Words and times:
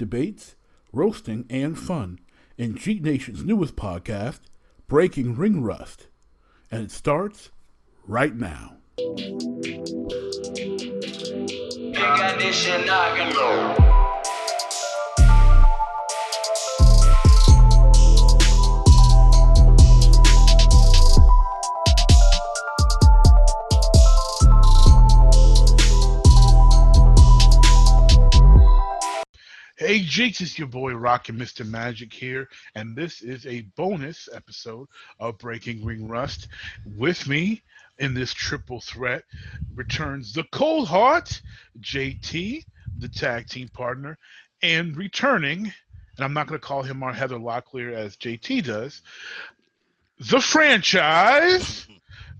debates, 0.00 0.56
roasting, 0.94 1.44
and 1.50 1.78
fun 1.78 2.18
in 2.56 2.74
Cheat 2.74 3.02
Nation's 3.02 3.44
newest 3.44 3.76
podcast, 3.76 4.40
Breaking 4.88 5.36
Ring 5.36 5.62
Rust. 5.62 6.08
And 6.70 6.82
it 6.82 6.90
starts 6.90 7.50
right 8.06 8.34
now. 8.34 8.78
Hey 29.90 30.02
Jakes, 30.02 30.40
it's 30.40 30.56
your 30.56 30.68
boy 30.68 30.94
Rockin' 30.94 31.36
Mr. 31.36 31.66
Magic 31.66 32.12
here, 32.12 32.48
and 32.76 32.94
this 32.94 33.22
is 33.22 33.44
a 33.44 33.62
bonus 33.74 34.28
episode 34.32 34.86
of 35.18 35.36
Breaking 35.38 35.84
Ring 35.84 36.06
Rust. 36.06 36.46
With 36.96 37.26
me 37.26 37.60
in 37.98 38.14
this 38.14 38.32
triple 38.32 38.80
threat 38.80 39.24
returns 39.74 40.32
the 40.32 40.44
Cold 40.52 40.86
Heart, 40.86 41.42
JT, 41.80 42.64
the 42.98 43.08
tag 43.08 43.48
team 43.48 43.66
partner, 43.66 44.16
and 44.62 44.96
returning, 44.96 45.72
and 46.16 46.24
I'm 46.24 46.34
not 46.34 46.46
going 46.46 46.60
to 46.60 46.64
call 46.64 46.84
him 46.84 47.02
our 47.02 47.12
Heather 47.12 47.40
Locklear 47.40 47.92
as 47.92 48.16
JT 48.16 48.66
does, 48.66 49.02
the 50.20 50.40
franchise, 50.40 51.88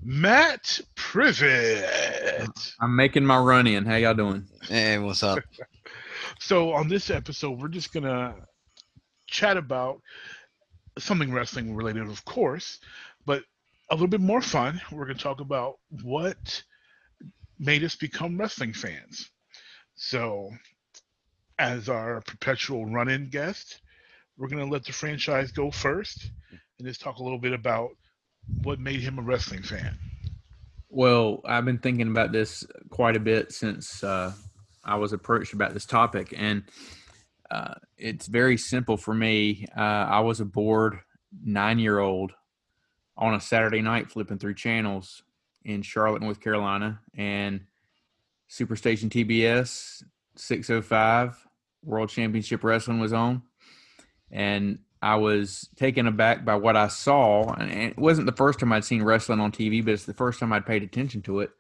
Matt 0.05 0.81
Privet. 0.95 2.75
I'm 2.79 2.95
making 2.95 3.27
my 3.27 3.39
run 3.39 3.67
in. 3.67 3.87
How 3.87 3.97
y'all 3.97 4.15
doing? 4.15 4.47
Hey, 4.69 4.99
what's 4.99 5.25
up? 5.25 5.41
So 6.39 6.73
on 6.73 6.89
this 6.89 7.11
episode, 7.11 7.61
we're 7.61 7.69
just 7.69 7.93
gonna 7.93 8.35
chat 9.27 9.57
about 9.57 10.01
something 10.99 11.33
wrestling 11.33 11.75
related, 11.75 12.09
of 12.09 12.25
course, 12.25 12.79
but 13.27 13.43
a 13.91 13.95
little 13.95 14.09
bit 14.09 14.21
more 14.21 14.41
fun. 14.41 14.81
We're 14.93 15.07
gonna 15.07 15.19
talk 15.19 15.41
about 15.41 15.75
what 16.03 16.63
made 17.59 17.85
us 17.85 17.97
become 17.97 18.39
wrestling 18.39 18.73
fans. 18.73 19.31
So, 19.95 20.51
as 21.59 21.89
our 21.89 22.23
perpetual 22.23 22.87
run-in 22.87 23.29
guest, 23.29 23.81
we're 24.37 24.49
gonna 24.49 24.65
let 24.65 24.85
the 24.85 24.93
franchise 24.93 25.53
go 25.53 25.71
first, 25.71 26.31
and 26.79 26.89
just 26.89 27.01
talk 27.01 27.19
a 27.19 27.23
little 27.23 27.39
bit 27.39 27.53
about 27.53 27.91
what 28.63 28.81
made 28.81 29.01
him 29.01 29.19
a 29.19 29.23
wrestling 29.23 29.63
fan. 29.63 29.99
Well, 30.89 31.41
I've 31.45 31.65
been 31.65 31.79
thinking 31.79 32.09
about 32.09 32.33
this 32.33 32.65
quite 32.91 33.15
a 33.15 33.21
bit 33.21 33.53
since 33.53 34.03
uh, 34.03 34.33
I 34.85 34.97
was 34.97 35.13
approached 35.13 35.53
about 35.53 35.75
this 35.75 35.87
topic, 35.87 36.35
and 36.37 36.65
uh, 37.51 37.75
it's 37.97 38.27
very 38.27 38.57
simple 38.57 38.97
for 38.97 39.15
me. 39.15 39.67
Uh, 39.77 39.81
I 39.81 40.21
was 40.21 40.41
a 40.41 40.45
bored 40.45 41.01
nine-year-old 41.45 42.33
on 43.17 43.35
a 43.35 43.41
Saturday 43.41 43.83
night 43.83 44.11
flipping 44.11 44.39
through 44.39 44.55
channels 44.55 45.23
in 45.65 45.83
Charlotte, 45.83 46.23
North 46.23 46.41
Carolina, 46.41 47.01
and 47.15 47.61
Superstation 48.49 49.11
TBS 49.11 50.03
605 50.37 51.47
World 51.85 52.09
Championship 52.09 52.65
Wrestling 52.65 53.01
was 53.01 53.13
on, 53.13 53.43
and 54.31 54.79
I 55.03 55.17
was 55.17 55.69
taken 55.77 56.07
aback 56.07 56.45
by 56.45 56.57
what 56.57 56.77
I 56.77 56.89
saw. 56.89 57.53
And 57.55 57.71
it 57.71 57.99
wasn't 57.99 58.27
the 58.27 58.33
first 58.33 58.59
time 58.59 58.73
I'd 58.73 58.85
seen 58.85 59.03
wrestling 59.03 59.41
on 59.41 59.51
TV, 59.51 59.85
but 59.85 59.95
it's 59.95 60.05
the 60.05 60.15
first 60.15 60.41
time 60.41 60.53
I'd 60.53 60.67
paid 60.67 60.83
attention 60.83 61.23
to 61.23 61.41
it 61.41 61.51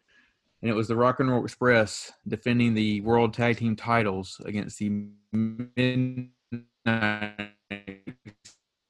and 0.63 0.71
it 0.71 0.75
was 0.75 0.89
the 0.89 0.97
Rock 0.97 1.21
and 1.21 1.31
Roll 1.31 1.45
Express 1.45 2.13
defending 2.29 2.75
the 2.75 3.01
World 3.01 3.33
Tag 3.33 3.57
Team 3.59 3.77
titles 3.77 4.41
against 4.45 4.79
the 4.79 5.07
Midnight 5.33 6.31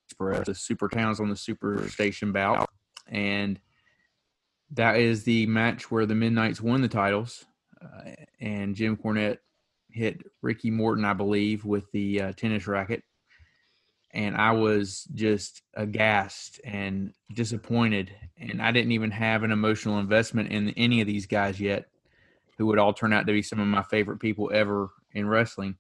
Express, 0.09 0.47
the 0.47 0.55
Super 0.55 0.89
Towns 0.89 1.21
on 1.21 1.29
the 1.29 1.35
Superstation 1.35 2.33
bout, 2.33 2.69
and 3.09 3.61
that 4.73 4.97
is 4.97 5.25
the 5.25 5.47
match 5.47 5.91
where 5.91 6.07
the 6.07 6.15
Midnights 6.15 6.61
won 6.61 6.83
the 6.83 6.89
titles, 6.89 7.45
uh, 7.83 8.11
and 8.41 8.75
Jim 8.75 8.97
Cornette 8.97 9.39
hit 9.91 10.23
Ricky 10.43 10.71
Morton, 10.71 11.05
I 11.05 11.13
believe, 11.13 11.65
with 11.65 11.91
the 11.93 12.21
uh, 12.21 12.33
tennis 12.33 12.67
racket, 12.67 13.03
and 14.13 14.37
I 14.37 14.53
was 14.53 15.05
just 15.15 15.63
aghast 15.75 16.61
and 16.65 17.13
disappointed. 17.33 18.11
And 18.39 18.61
I 18.61 18.73
didn't 18.73 18.93
even 18.93 19.11
have 19.11 19.43
an 19.43 19.53
emotional 19.53 19.99
investment 19.99 20.51
in 20.51 20.71
any 20.71 21.01
of 21.01 21.07
these 21.07 21.27
guys 21.27 21.61
yet, 21.61 21.89
who 22.59 22.67
would 22.67 22.79
all 22.79 22.93
turn 22.93 23.13
out 23.13 23.27
to 23.27 23.33
be 23.33 23.43
some 23.43 23.61
of 23.61 23.67
my 23.67 23.83
favorite 23.83 24.19
people 24.19 24.51
ever 24.53 24.91
in 25.13 25.29
wrestling. 25.29 25.77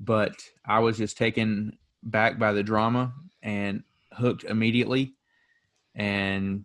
But 0.00 0.42
I 0.64 0.80
was 0.80 0.98
just 0.98 1.16
taken 1.18 1.78
back 2.02 2.38
by 2.38 2.52
the 2.52 2.62
drama 2.62 3.12
and 3.42 3.82
hooked 4.12 4.44
immediately. 4.44 5.14
And 5.94 6.64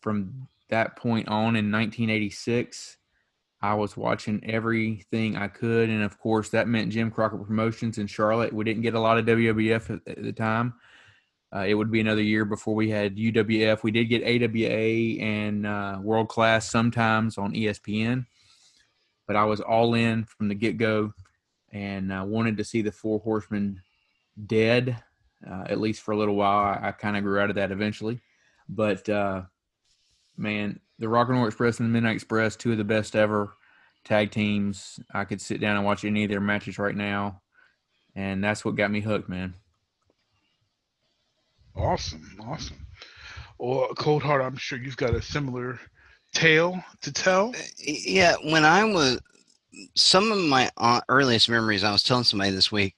from 0.00 0.48
that 0.68 0.96
point 0.96 1.28
on 1.28 1.56
in 1.56 1.70
1986, 1.70 2.96
I 3.62 3.74
was 3.74 3.96
watching 3.96 4.42
everything 4.44 5.36
I 5.36 5.46
could, 5.46 5.88
and 5.88 6.02
of 6.02 6.18
course, 6.18 6.48
that 6.48 6.66
meant 6.66 6.90
Jim 6.90 7.12
Crockett 7.12 7.46
Promotions 7.46 7.96
in 7.98 8.08
Charlotte. 8.08 8.52
We 8.52 8.64
didn't 8.64 8.82
get 8.82 8.94
a 8.94 9.00
lot 9.00 9.18
of 9.18 9.24
WWF 9.24 10.00
at, 10.04 10.22
the 10.22 10.32
time. 10.32 10.74
Uh, 11.54 11.64
it 11.68 11.74
would 11.74 11.92
be 11.92 12.00
another 12.00 12.22
year 12.22 12.44
before 12.44 12.74
we 12.74 12.90
had 12.90 13.16
UWF. 13.16 13.84
We 13.84 13.92
did 13.92 14.06
get 14.06 14.24
AWA 14.24 15.22
and 15.24 15.66
uh, 15.66 15.98
World 16.02 16.28
Class 16.28 16.68
sometimes 16.68 17.38
on 17.38 17.54
ESPN, 17.54 18.26
but 19.28 19.36
I 19.36 19.44
was 19.44 19.60
all 19.60 19.94
in 19.94 20.24
from 20.24 20.48
the 20.48 20.56
get 20.56 20.76
go, 20.76 21.12
and 21.70 22.12
uh, 22.12 22.24
wanted 22.26 22.56
to 22.56 22.64
see 22.64 22.82
the 22.82 22.90
Four 22.90 23.20
Horsemen 23.20 23.80
dead, 24.44 25.00
uh, 25.48 25.64
at 25.68 25.80
least 25.80 26.02
for 26.02 26.10
a 26.10 26.16
little 26.16 26.34
while. 26.34 26.58
I, 26.58 26.88
I 26.88 26.92
kind 26.92 27.16
of 27.16 27.22
grew 27.22 27.38
out 27.38 27.50
of 27.50 27.56
that 27.56 27.70
eventually, 27.70 28.22
but 28.68 29.08
uh, 29.08 29.42
man, 30.36 30.80
the 30.98 31.08
Rock 31.08 31.28
and 31.28 31.38
Roll 31.38 31.46
Express 31.46 31.80
and 31.80 31.88
the 31.88 31.92
Midnight 31.92 32.14
Express, 32.14 32.56
two 32.56 32.72
of 32.72 32.78
the 32.78 32.84
best 32.84 33.16
ever 33.16 33.54
tag 34.04 34.30
teams. 34.30 35.00
I 35.12 35.24
could 35.24 35.40
sit 35.40 35.60
down 35.60 35.76
and 35.76 35.84
watch 35.84 36.04
any 36.04 36.24
of 36.24 36.30
their 36.30 36.40
matches 36.40 36.78
right 36.78 36.94
now, 36.94 37.42
and 38.14 38.42
that's 38.42 38.64
what 38.64 38.76
got 38.76 38.90
me 38.90 39.00
hooked, 39.00 39.28
man. 39.28 39.54
Awesome, 41.74 42.38
awesome. 42.44 42.86
Well, 43.58 43.88
Cold 43.96 44.22
Heart, 44.22 44.42
I'm 44.42 44.56
sure 44.56 44.78
you've 44.78 44.96
got 44.96 45.14
a 45.14 45.22
similar 45.22 45.80
tale 46.34 46.82
to 47.00 47.12
tell. 47.12 47.50
Uh, 47.50 47.62
yeah, 47.78 48.34
when 48.44 48.64
I 48.64 48.84
was 48.84 49.20
some 49.94 50.30
of 50.30 50.38
my 50.38 50.70
uh, 50.76 51.00
earliest 51.08 51.48
memories, 51.48 51.84
I 51.84 51.92
was 51.92 52.02
telling 52.02 52.24
somebody 52.24 52.50
this 52.50 52.72
week, 52.72 52.94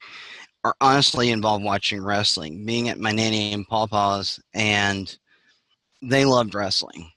are 0.65 0.75
honestly 0.81 1.31
involved 1.31 1.65
watching 1.65 2.03
wrestling, 2.03 2.65
being 2.65 2.89
at 2.89 2.99
my 2.99 3.13
nanny 3.13 3.53
and 3.53 3.69
pawpaw's, 3.69 4.41
and 4.55 5.17
they 6.03 6.25
loved 6.25 6.55
wrestling 6.55 7.11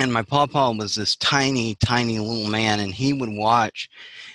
and 0.00 0.12
my 0.12 0.22
pawpaw 0.22 0.72
was 0.72 0.94
this 0.94 1.16
tiny, 1.16 1.74
tiny 1.76 2.18
little 2.18 2.48
man, 2.48 2.80
and 2.80 2.94
he 2.94 3.12
would 3.12 3.30
watch, 3.30 3.88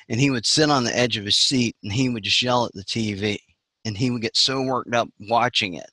and 0.10 0.20
he 0.20 0.30
would 0.30 0.46
sit 0.46 0.70
on 0.70 0.84
the 0.84 0.98
edge 0.98 1.18
of 1.18 1.26
his 1.26 1.38
seat, 1.38 1.76
and 1.84 1.92
he 1.92 2.10
would 2.10 2.24
just 2.24 2.42
yell 2.42 2.66
at 2.66 2.74
the 2.74 2.84
TV, 2.84 3.38
and 3.86 3.98
he 3.98 4.12
would 4.12 4.22
get 4.22 4.36
so 4.36 4.62
worked 4.62 4.94
up 4.94 5.10
watching 5.22 5.76
it, 5.76 5.90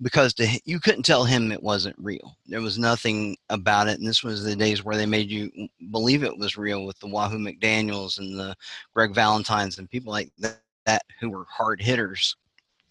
because 0.00 0.34
to, 0.34 0.46
you 0.64 0.78
couldn't 0.78 1.02
tell 1.02 1.24
him 1.24 1.50
it 1.50 1.62
wasn't 1.62 1.96
real. 1.98 2.36
There 2.46 2.60
was 2.60 2.78
nothing 2.78 3.36
about 3.50 3.88
it, 3.88 3.98
and 3.98 4.08
this 4.08 4.22
was 4.22 4.44
the 4.44 4.56
days 4.56 4.84
where 4.84 4.96
they 4.96 5.06
made 5.06 5.30
you 5.30 5.50
believe 5.90 6.22
it 6.22 6.38
was 6.38 6.56
real 6.56 6.84
with 6.84 6.98
the 7.00 7.08
Wahoo 7.08 7.38
McDaniel's 7.38 8.18
and 8.18 8.38
the 8.38 8.54
Greg 8.94 9.14
Valentines 9.14 9.78
and 9.78 9.90
people 9.90 10.12
like 10.12 10.30
that, 10.38 10.60
that 10.86 11.02
who 11.20 11.30
were 11.30 11.44
hard 11.48 11.82
hitters. 11.82 12.36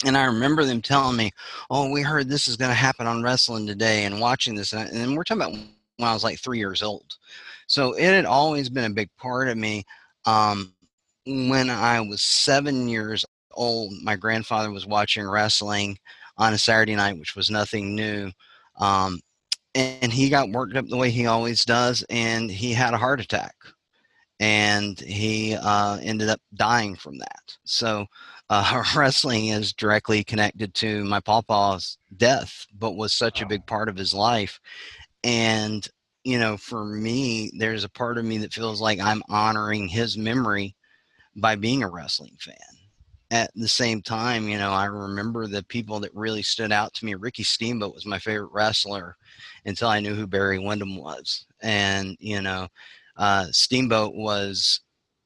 And 0.05 0.15
I 0.15 0.25
remember 0.25 0.63
them 0.63 0.81
telling 0.81 1.17
me, 1.17 1.31
"Oh, 1.71 1.89
we 1.89 2.03
heard 2.03 2.29
this 2.29 2.47
is 2.47 2.55
going 2.55 2.69
to 2.69 2.75
happen 2.75 3.07
on 3.07 3.23
wrestling 3.23 3.65
today," 3.65 4.05
and 4.05 4.19
watching 4.19 4.53
this, 4.53 4.73
and, 4.73 4.89
and 4.91 5.17
we're 5.17 5.23
talking 5.23 5.41
about 5.41 5.59
when 5.97 6.09
I 6.09 6.13
was 6.13 6.23
like 6.23 6.39
three 6.39 6.59
years 6.59 6.81
old. 6.81 7.17
So 7.67 7.93
it 7.93 8.05
had 8.05 8.25
always 8.25 8.69
been 8.69 8.91
a 8.91 8.95
big 8.95 9.09
part 9.17 9.49
of 9.49 9.57
me. 9.57 9.83
Um, 10.25 10.73
when 11.25 11.69
I 11.69 11.99
was 12.01 12.21
seven 12.21 12.87
years 12.87 13.25
old, 13.53 13.93
my 14.01 14.15
grandfather 14.15 14.71
was 14.71 14.87
watching 14.87 15.27
wrestling 15.27 15.97
on 16.37 16.53
a 16.53 16.57
Saturday 16.57 16.95
night, 16.95 17.19
which 17.19 17.35
was 17.35 17.49
nothing 17.49 17.95
new. 17.95 18.31
Um, 18.79 19.19
and 19.75 20.11
he 20.11 20.29
got 20.29 20.49
worked 20.49 20.75
up 20.75 20.87
the 20.87 20.97
way 20.97 21.09
he 21.09 21.25
always 21.25 21.65
does, 21.65 22.03
and 22.09 22.49
he 22.49 22.73
had 22.73 22.93
a 22.93 22.97
heart 22.97 23.19
attack. 23.19 23.53
And 24.39 24.99
he 24.99 25.55
uh, 25.55 25.97
ended 26.01 26.29
up 26.29 26.39
dying 26.55 26.95
from 26.95 27.17
that. 27.17 27.57
So 27.65 28.05
uh, 28.49 28.83
wrestling 28.95 29.47
is 29.47 29.73
directly 29.73 30.23
connected 30.23 30.73
to 30.75 31.03
my 31.03 31.19
papa's 31.19 31.97
death, 32.15 32.65
but 32.77 32.95
was 32.95 33.13
such 33.13 33.41
a 33.41 33.47
big 33.47 33.65
part 33.65 33.89
of 33.89 33.97
his 33.97 34.13
life 34.13 34.59
and 35.23 35.87
you 36.23 36.39
know 36.39 36.57
for 36.57 36.85
me 36.85 37.51
there's 37.57 37.83
a 37.83 37.89
part 37.89 38.17
of 38.17 38.25
me 38.25 38.37
that 38.37 38.53
feels 38.53 38.81
like 38.81 38.99
i'm 38.99 39.21
honoring 39.29 39.87
his 39.87 40.17
memory 40.17 40.75
by 41.35 41.55
being 41.55 41.83
a 41.83 41.89
wrestling 41.89 42.35
fan 42.39 42.55
at 43.31 43.51
the 43.55 43.67
same 43.67 44.01
time 44.01 44.47
you 44.47 44.57
know 44.57 44.71
i 44.71 44.85
remember 44.85 45.47
the 45.47 45.63
people 45.63 45.99
that 45.99 46.13
really 46.13 46.41
stood 46.41 46.71
out 46.71 46.93
to 46.93 47.05
me 47.05 47.15
ricky 47.15 47.43
steamboat 47.43 47.93
was 47.93 48.05
my 48.05 48.19
favorite 48.19 48.51
wrestler 48.51 49.15
until 49.65 49.89
i 49.89 49.99
knew 49.99 50.15
who 50.15 50.27
barry 50.27 50.59
windham 50.59 50.97
was 50.97 51.45
and 51.61 52.15
you 52.19 52.41
know 52.41 52.67
uh, 53.17 53.47
steamboat 53.51 54.13
was 54.13 54.81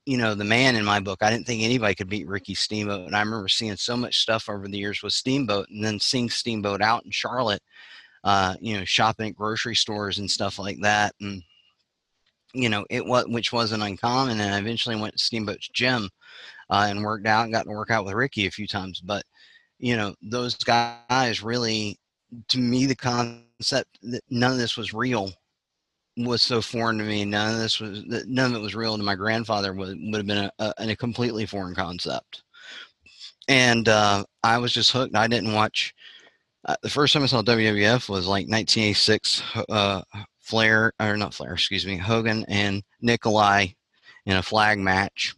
you 0.05 0.17
know, 0.17 0.33
the 0.33 0.43
man 0.43 0.75
in 0.75 0.83
my 0.83 0.99
book. 0.99 1.19
I 1.21 1.29
didn't 1.29 1.45
think 1.45 1.61
anybody 1.61 1.93
could 1.93 2.09
beat 2.09 2.27
Ricky 2.27 2.55
Steamboat. 2.55 3.05
And 3.05 3.15
I 3.15 3.19
remember 3.21 3.47
seeing 3.47 3.75
so 3.75 3.95
much 3.95 4.19
stuff 4.19 4.49
over 4.49 4.67
the 4.67 4.77
years 4.77 5.03
with 5.03 5.13
Steamboat 5.13 5.69
and 5.69 5.83
then 5.83 5.99
seeing 5.99 6.29
Steamboat 6.29 6.81
out 6.81 7.05
in 7.05 7.11
Charlotte, 7.11 7.61
uh, 8.23 8.55
you 8.59 8.77
know, 8.77 8.85
shopping 8.85 9.29
at 9.29 9.35
grocery 9.35 9.75
stores 9.75 10.19
and 10.19 10.29
stuff 10.29 10.59
like 10.59 10.77
that. 10.81 11.13
And, 11.21 11.43
you 12.53 12.69
know, 12.69 12.85
it 12.89 13.05
was, 13.05 13.25
which 13.27 13.53
wasn't 13.53 13.83
uncommon. 13.83 14.39
And 14.39 14.53
I 14.53 14.59
eventually 14.59 14.95
went 14.95 15.13
to 15.13 15.23
Steamboat's 15.23 15.69
gym 15.69 16.09
uh, 16.69 16.87
and 16.89 17.03
worked 17.03 17.27
out 17.27 17.45
and 17.45 17.53
got 17.53 17.63
to 17.63 17.71
work 17.71 17.91
out 17.91 18.05
with 18.05 18.13
Ricky 18.13 18.45
a 18.45 18.51
few 18.51 18.67
times. 18.67 19.01
But, 19.01 19.23
you 19.79 19.95
know, 19.97 20.15
those 20.21 20.55
guys 20.55 21.41
really, 21.41 21.97
to 22.49 22.59
me, 22.59 22.85
the 22.85 22.95
concept 22.95 23.99
that 24.03 24.23
none 24.29 24.51
of 24.51 24.57
this 24.57 24.77
was 24.77 24.93
real 24.93 25.31
was 26.17 26.41
so 26.41 26.61
foreign 26.61 26.97
to 26.97 27.03
me. 27.03 27.25
None 27.25 27.53
of 27.53 27.59
this 27.59 27.79
was 27.79 28.03
none 28.05 28.51
of 28.51 28.57
it 28.57 28.63
was 28.63 28.75
real 28.75 28.97
to 28.97 29.03
my 29.03 29.15
grandfather. 29.15 29.73
Would 29.73 29.97
would 29.99 30.17
have 30.17 30.27
been 30.27 30.37
a, 30.37 30.51
a, 30.59 30.73
a 30.77 30.95
completely 30.95 31.45
foreign 31.45 31.75
concept, 31.75 32.43
and 33.47 33.87
uh, 33.87 34.23
I 34.43 34.57
was 34.57 34.73
just 34.73 34.91
hooked. 34.91 35.15
I 35.15 35.27
didn't 35.27 35.53
watch. 35.53 35.93
Uh, 36.65 36.75
the 36.83 36.89
first 36.89 37.13
time 37.13 37.23
I 37.23 37.25
saw 37.25 37.41
WWF 37.41 38.07
was 38.09 38.27
like 38.27 38.47
1986. 38.47 39.43
Uh, 39.69 40.01
Flair 40.39 40.91
or 40.99 41.15
not 41.15 41.33
Flair, 41.33 41.53
excuse 41.53 41.85
me, 41.85 41.97
Hogan 41.97 42.43
and 42.49 42.83
Nikolai 42.99 43.67
in 44.25 44.35
a 44.35 44.43
flag 44.43 44.79
match, 44.79 45.33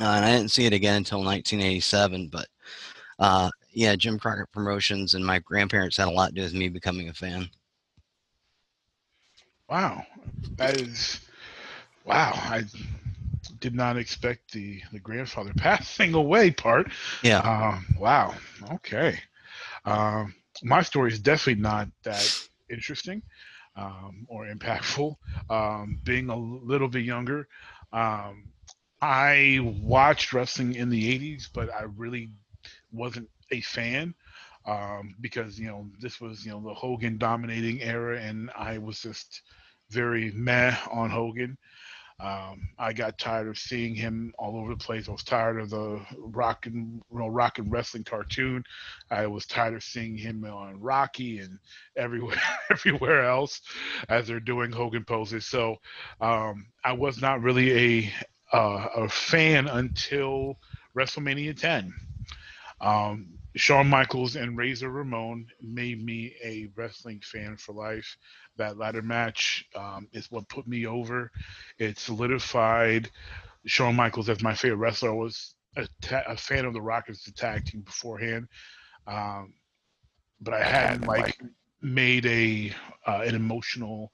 uh, 0.00 0.04
and 0.04 0.24
I 0.24 0.32
didn't 0.32 0.50
see 0.50 0.66
it 0.66 0.72
again 0.72 0.96
until 0.96 1.18
1987. 1.18 2.28
But 2.28 2.48
uh, 3.18 3.50
yeah, 3.72 3.94
Jim 3.94 4.18
Crockett 4.18 4.50
Promotions 4.50 5.14
and 5.14 5.24
my 5.24 5.38
grandparents 5.38 5.96
had 5.96 6.08
a 6.08 6.10
lot 6.10 6.28
to 6.30 6.34
do 6.34 6.42
with 6.42 6.54
me 6.54 6.68
becoming 6.68 7.10
a 7.10 7.14
fan. 7.14 7.48
Wow, 9.70 10.04
that 10.56 10.80
is 10.80 11.20
wow. 12.04 12.32
I 12.34 12.64
did 13.60 13.74
not 13.74 13.96
expect 13.96 14.52
the 14.52 14.82
the 14.92 14.98
grandfather 14.98 15.52
passing 15.56 16.14
away 16.14 16.50
part. 16.50 16.90
Yeah. 17.22 17.38
Um, 17.38 17.86
wow. 17.98 18.34
Okay. 18.72 19.18
Um, 19.84 20.34
my 20.62 20.82
story 20.82 21.12
is 21.12 21.20
definitely 21.20 21.62
not 21.62 21.88
that 22.04 22.32
interesting 22.70 23.22
um, 23.76 24.26
or 24.28 24.46
impactful. 24.46 25.14
Um, 25.50 25.98
being 26.04 26.28
a 26.30 26.36
little 26.36 26.88
bit 26.88 27.04
younger, 27.04 27.48
um, 27.92 28.48
I 29.00 29.58
watched 29.62 30.32
wrestling 30.32 30.74
in 30.74 30.88
the 30.88 31.18
'80s, 31.18 31.48
but 31.52 31.72
I 31.72 31.82
really 31.82 32.30
wasn't 32.92 33.28
a 33.50 33.60
fan 33.60 34.14
um, 34.66 35.14
because 35.20 35.58
you 35.58 35.66
know 35.68 35.88
this 36.00 36.20
was 36.20 36.44
you 36.44 36.52
know 36.52 36.60
the 36.62 36.74
Hogan 36.74 37.18
dominating 37.18 37.80
era, 37.82 38.20
and 38.20 38.50
I 38.56 38.78
was 38.78 39.00
just 39.00 39.42
very 39.90 40.30
meh 40.32 40.76
on 40.90 41.10
Hogan. 41.10 41.58
Um, 42.22 42.68
I 42.78 42.92
got 42.92 43.18
tired 43.18 43.48
of 43.48 43.58
seeing 43.58 43.96
him 43.96 44.32
all 44.38 44.56
over 44.56 44.70
the 44.70 44.76
place. 44.76 45.08
I 45.08 45.12
was 45.12 45.24
tired 45.24 45.60
of 45.60 45.70
the 45.70 46.00
rock 46.18 46.66
and 46.66 47.02
you 47.12 47.18
know, 47.18 47.26
rock 47.26 47.58
and 47.58 47.70
wrestling 47.70 48.04
cartoon. 48.04 48.62
I 49.10 49.26
was 49.26 49.44
tired 49.44 49.74
of 49.74 49.82
seeing 49.82 50.16
him 50.16 50.44
on 50.44 50.80
Rocky 50.80 51.40
and 51.40 51.58
everywhere 51.96 52.40
everywhere 52.70 53.24
else 53.24 53.60
as 54.08 54.28
they're 54.28 54.38
doing 54.40 54.70
Hogan 54.70 55.04
poses. 55.04 55.46
So 55.46 55.76
um, 56.20 56.66
I 56.84 56.92
was 56.92 57.20
not 57.20 57.42
really 57.42 57.72
a 58.06 58.12
uh, 58.56 58.86
a 58.96 59.08
fan 59.08 59.66
until 59.66 60.58
WrestleMania 60.96 61.58
10. 61.58 61.92
Um, 62.80 63.38
Shawn 63.56 63.88
Michaels 63.88 64.36
and 64.36 64.56
Razor 64.56 64.90
Ramon 64.90 65.46
made 65.60 66.02
me 66.02 66.34
a 66.42 66.68
wrestling 66.74 67.20
fan 67.20 67.56
for 67.56 67.74
life. 67.74 68.16
That 68.56 68.78
ladder 68.78 69.02
match 69.02 69.64
um, 69.74 70.08
is 70.12 70.30
what 70.30 70.48
put 70.48 70.66
me 70.66 70.86
over. 70.86 71.30
It 71.78 71.98
solidified 71.98 73.10
Shawn 73.66 73.96
Michaels 73.96 74.28
as 74.28 74.42
my 74.42 74.54
favorite 74.54 74.78
wrestler. 74.78 75.10
I 75.10 75.14
was 75.14 75.54
a, 75.76 75.88
ta- 76.00 76.24
a 76.26 76.36
fan 76.36 76.64
of 76.64 76.74
the 76.74 76.80
Rockers, 76.80 77.22
tag 77.36 77.64
team 77.64 77.80
beforehand, 77.82 78.48
um, 79.06 79.54
but 80.40 80.54
I 80.54 80.62
hadn't 80.62 81.06
like 81.06 81.38
made 81.80 82.26
a 82.26 82.72
uh, 83.06 83.22
an 83.24 83.34
emotional 83.34 84.12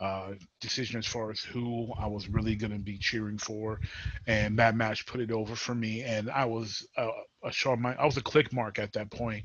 uh, 0.00 0.32
decision 0.60 0.98
as 0.98 1.06
far 1.06 1.30
as 1.30 1.40
who 1.40 1.92
I 1.98 2.06
was 2.06 2.28
really 2.28 2.54
going 2.54 2.72
to 2.72 2.78
be 2.78 2.98
cheering 2.98 3.38
for, 3.38 3.80
and 4.26 4.58
that 4.58 4.76
match 4.76 5.06
put 5.06 5.20
it 5.20 5.30
over 5.32 5.54
for 5.56 5.74
me. 5.74 6.02
And 6.02 6.30
I 6.30 6.44
was 6.44 6.86
uh, 6.96 7.08
a 7.44 7.52
Shawn, 7.52 7.84
I 7.86 8.04
was 8.04 8.16
a 8.16 8.22
Kliq 8.22 8.52
mark 8.52 8.78
at 8.78 8.92
that 8.94 9.10
point, 9.10 9.44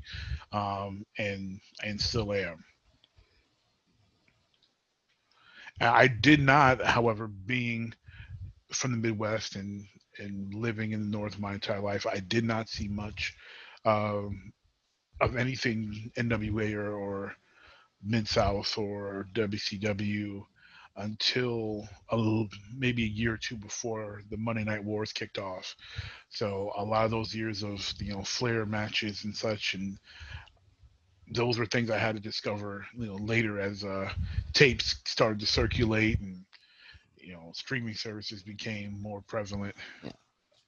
um, 0.52 1.04
and 1.18 1.60
and 1.82 2.00
still 2.00 2.32
am. 2.32 2.62
I 5.88 6.08
did 6.08 6.40
not, 6.40 6.84
however, 6.84 7.26
being 7.28 7.94
from 8.72 8.92
the 8.92 8.96
Midwest 8.98 9.56
and 9.56 9.86
and 10.18 10.52
living 10.54 10.92
in 10.92 11.00
the 11.00 11.18
North 11.18 11.38
my 11.38 11.54
entire 11.54 11.80
life, 11.80 12.06
I 12.06 12.20
did 12.20 12.44
not 12.44 12.68
see 12.68 12.88
much 12.88 13.34
um, 13.84 14.52
of 15.20 15.36
anything 15.36 16.10
NWA 16.18 16.74
or, 16.74 16.92
or 16.92 17.34
Mid 18.02 18.28
South 18.28 18.76
or 18.76 19.26
WCW 19.34 20.44
until 20.96 21.88
a, 22.10 22.44
maybe 22.76 23.04
a 23.04 23.08
year 23.08 23.34
or 23.34 23.38
two 23.38 23.56
before 23.56 24.22
the 24.30 24.36
Monday 24.36 24.64
Night 24.64 24.84
Wars 24.84 25.12
kicked 25.12 25.38
off. 25.38 25.74
So 26.28 26.72
a 26.76 26.84
lot 26.84 27.04
of 27.06 27.10
those 27.10 27.34
years 27.34 27.62
of 27.62 27.92
you 27.98 28.14
know 28.14 28.22
Flair 28.22 28.66
matches 28.66 29.24
and 29.24 29.34
such, 29.34 29.74
and 29.74 29.98
those 31.32 31.58
were 31.58 31.66
things 31.66 31.90
I 31.90 31.98
had 31.98 32.14
to 32.16 32.20
discover, 32.20 32.86
you 32.96 33.06
know, 33.06 33.16
later 33.16 33.60
as 33.60 33.84
uh, 33.84 34.10
tapes 34.52 34.96
started 35.04 35.40
to 35.40 35.46
circulate 35.46 36.20
and 36.20 36.44
you 37.16 37.32
know 37.32 37.50
streaming 37.54 37.94
services 37.94 38.42
became 38.42 39.00
more 39.00 39.20
prevalent. 39.22 39.74
Yeah. 40.02 40.12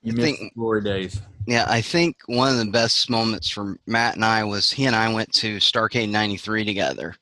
You 0.03 0.13
I 0.13 0.17
missed 0.17 0.39
think, 0.39 0.55
glory 0.55 0.83
days. 0.83 1.21
Yeah, 1.47 1.65
I 1.69 1.81
think 1.81 2.17
one 2.27 2.53
of 2.53 2.59
the 2.59 2.71
best 2.71 3.09
moments 3.09 3.49
for 3.49 3.79
Matt 3.87 4.17
and 4.17 4.25
I 4.25 4.45
was 4.45 4.71
he 4.71 4.85
and 4.85 4.95
I 4.95 5.13
went 5.13 5.33
to 5.35 5.57
Starcade 5.57 6.11
'93 6.11 6.65
together, 6.65 7.15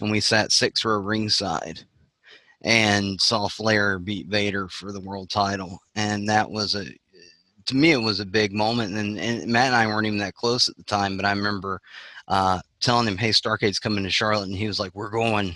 and 0.00 0.10
we 0.10 0.20
sat 0.20 0.52
six 0.52 0.84
row 0.84 0.98
ringside, 0.98 1.80
and 2.62 3.20
saw 3.20 3.48
Flair 3.48 3.98
beat 3.98 4.26
Vader 4.26 4.68
for 4.68 4.92
the 4.92 5.00
world 5.00 5.30
title, 5.30 5.78
and 5.94 6.28
that 6.28 6.50
was 6.50 6.74
a 6.74 6.86
to 7.66 7.76
me 7.76 7.92
it 7.92 8.02
was 8.02 8.20
a 8.20 8.26
big 8.26 8.52
moment 8.52 8.96
and, 8.96 9.18
and 9.18 9.46
matt 9.46 9.66
and 9.66 9.76
i 9.76 9.86
weren't 9.86 10.06
even 10.06 10.18
that 10.18 10.34
close 10.34 10.68
at 10.68 10.76
the 10.76 10.82
time 10.84 11.16
but 11.16 11.26
i 11.26 11.30
remember 11.30 11.80
uh, 12.30 12.60
telling 12.80 13.06
him, 13.06 13.18
"Hey, 13.18 13.30
Starcade's 13.30 13.78
coming 13.78 14.04
to 14.04 14.10
Charlotte," 14.10 14.48
and 14.48 14.56
he 14.56 14.66
was 14.66 14.80
like, 14.80 14.94
"We're 14.94 15.10
going," 15.10 15.54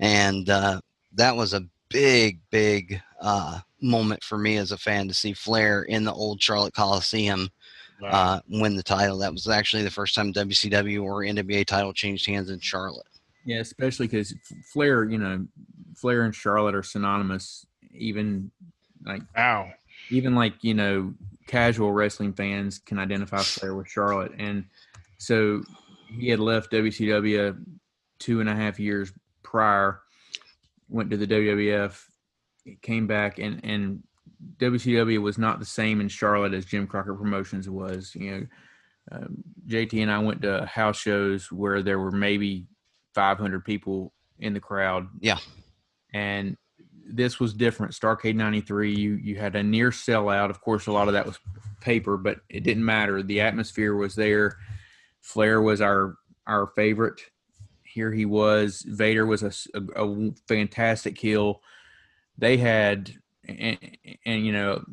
and 0.00 0.48
uh, 0.50 0.80
that 1.14 1.36
was 1.36 1.54
a 1.54 1.62
big, 1.90 2.40
big 2.50 3.00
uh, 3.20 3.60
moment 3.80 4.24
for 4.24 4.38
me 4.38 4.56
as 4.56 4.72
a 4.72 4.78
fan 4.78 5.06
to 5.06 5.14
see 5.14 5.32
Flair 5.32 5.82
in 5.82 6.04
the 6.04 6.12
old 6.12 6.42
Charlotte 6.42 6.74
Coliseum 6.74 7.50
wow. 8.00 8.08
Uh, 8.08 8.40
win 8.48 8.76
the 8.76 8.82
title. 8.82 9.18
That 9.18 9.32
was 9.32 9.48
actually 9.48 9.82
the 9.82 9.90
first 9.90 10.14
time 10.14 10.32
WCW 10.32 11.02
or 11.02 11.20
NWA 11.20 11.64
title 11.64 11.92
changed 11.92 12.26
hands 12.26 12.50
in 12.50 12.60
Charlotte. 12.60 13.06
Yeah, 13.44 13.58
especially 13.58 14.06
because 14.06 14.34
Flair, 14.72 15.04
you 15.04 15.18
know, 15.18 15.46
Flair 15.94 16.22
and 16.22 16.34
Charlotte 16.34 16.74
are 16.74 16.82
synonymous. 16.82 17.66
Even 17.92 18.50
like, 19.04 19.22
wow, 19.36 19.70
even 20.10 20.34
like 20.34 20.54
you 20.62 20.74
know, 20.74 21.12
casual 21.46 21.92
wrestling 21.92 22.32
fans 22.32 22.78
can 22.78 22.98
identify 22.98 23.42
Flair 23.42 23.74
with 23.74 23.88
Charlotte, 23.88 24.32
and 24.38 24.64
so 25.18 25.62
he 26.18 26.28
had 26.28 26.40
left 26.40 26.72
WCW 26.72 27.56
two 28.18 28.40
and 28.40 28.48
a 28.48 28.54
half 28.54 28.78
years 28.78 29.12
prior, 29.42 30.00
went 30.88 31.10
to 31.10 31.16
the 31.16 31.26
WWF, 31.26 32.00
came 32.82 33.06
back, 33.06 33.38
and 33.38 33.60
and 33.64 34.02
WCW 34.58 35.20
was 35.20 35.38
not 35.38 35.58
the 35.58 35.66
same 35.66 36.00
in 36.00 36.08
Charlotte 36.08 36.54
as 36.54 36.64
Jim 36.64 36.86
Crockett 36.86 37.16
Promotions 37.16 37.68
was. 37.68 38.14
You 38.14 38.30
know, 38.30 38.46
um, 39.12 39.44
JT 39.66 40.02
and 40.02 40.10
I 40.10 40.18
went 40.18 40.42
to 40.42 40.66
house 40.66 40.98
shows 40.98 41.50
where 41.50 41.82
there 41.82 41.98
were 41.98 42.10
maybe 42.10 42.66
500 43.14 43.64
people 43.64 44.12
in 44.38 44.54
the 44.54 44.60
crowd. 44.60 45.08
Yeah, 45.20 45.38
and 46.12 46.56
this 47.06 47.40
was 47.40 47.54
different. 47.54 47.92
Starcade 47.92 48.36
'93, 48.36 48.94
you 48.94 49.14
you 49.14 49.36
had 49.36 49.56
a 49.56 49.62
near 49.62 49.90
sellout. 49.90 50.50
Of 50.50 50.60
course, 50.60 50.86
a 50.86 50.92
lot 50.92 51.08
of 51.08 51.14
that 51.14 51.26
was 51.26 51.38
paper, 51.80 52.16
but 52.16 52.40
it 52.48 52.62
didn't 52.62 52.84
matter. 52.84 53.22
The 53.22 53.40
atmosphere 53.40 53.94
was 53.94 54.14
there. 54.14 54.58
Flair 55.20 55.60
was 55.60 55.80
our 55.80 56.16
our 56.46 56.66
favorite. 56.68 57.20
Here 57.82 58.12
he 58.12 58.24
was. 58.24 58.82
Vader 58.82 59.26
was 59.26 59.42
a, 59.42 59.52
a, 59.74 60.04
a 60.04 60.30
fantastic 60.46 61.16
kill. 61.16 61.60
They 62.38 62.56
had, 62.56 63.12
and, 63.46 63.78
and, 64.24 64.46
you 64.46 64.52
know, 64.52 64.84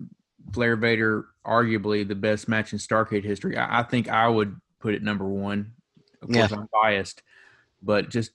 Flair 0.52 0.76
Vader, 0.76 1.28
arguably 1.46 2.08
the 2.08 2.16
best 2.16 2.50
match 2.50 2.74
in 2.74 2.80
Starcade 2.80 3.24
history. 3.24 3.56
I, 3.56 3.80
I 3.80 3.84
think 3.84 4.10
I 4.10 4.28
would 4.28 4.60
put 4.80 4.96
it 4.96 5.04
number 5.04 5.26
one. 5.26 5.74
Of 6.22 6.30
course, 6.30 6.52
yeah. 6.52 6.58
I'm 6.58 6.68
biased, 6.74 7.22
but 7.84 8.10
just 8.10 8.32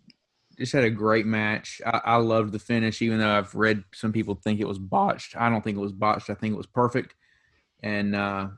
just 0.58 0.72
had 0.72 0.84
a 0.84 0.90
great 0.90 1.26
match. 1.26 1.82
I, 1.84 2.00
I 2.04 2.16
loved 2.16 2.52
the 2.52 2.58
finish, 2.58 3.02
even 3.02 3.18
though 3.18 3.36
I've 3.36 3.54
read 3.54 3.82
some 3.92 4.12
people 4.12 4.36
think 4.36 4.60
it 4.60 4.68
was 4.68 4.78
botched. 4.78 5.36
I 5.36 5.48
don't 5.48 5.62
think 5.64 5.76
it 5.76 5.80
was 5.80 5.92
botched. 5.92 6.30
I 6.30 6.34
think 6.34 6.54
it 6.54 6.58
was 6.58 6.66
perfect. 6.66 7.16
And 7.82 8.14
uh, 8.14 8.48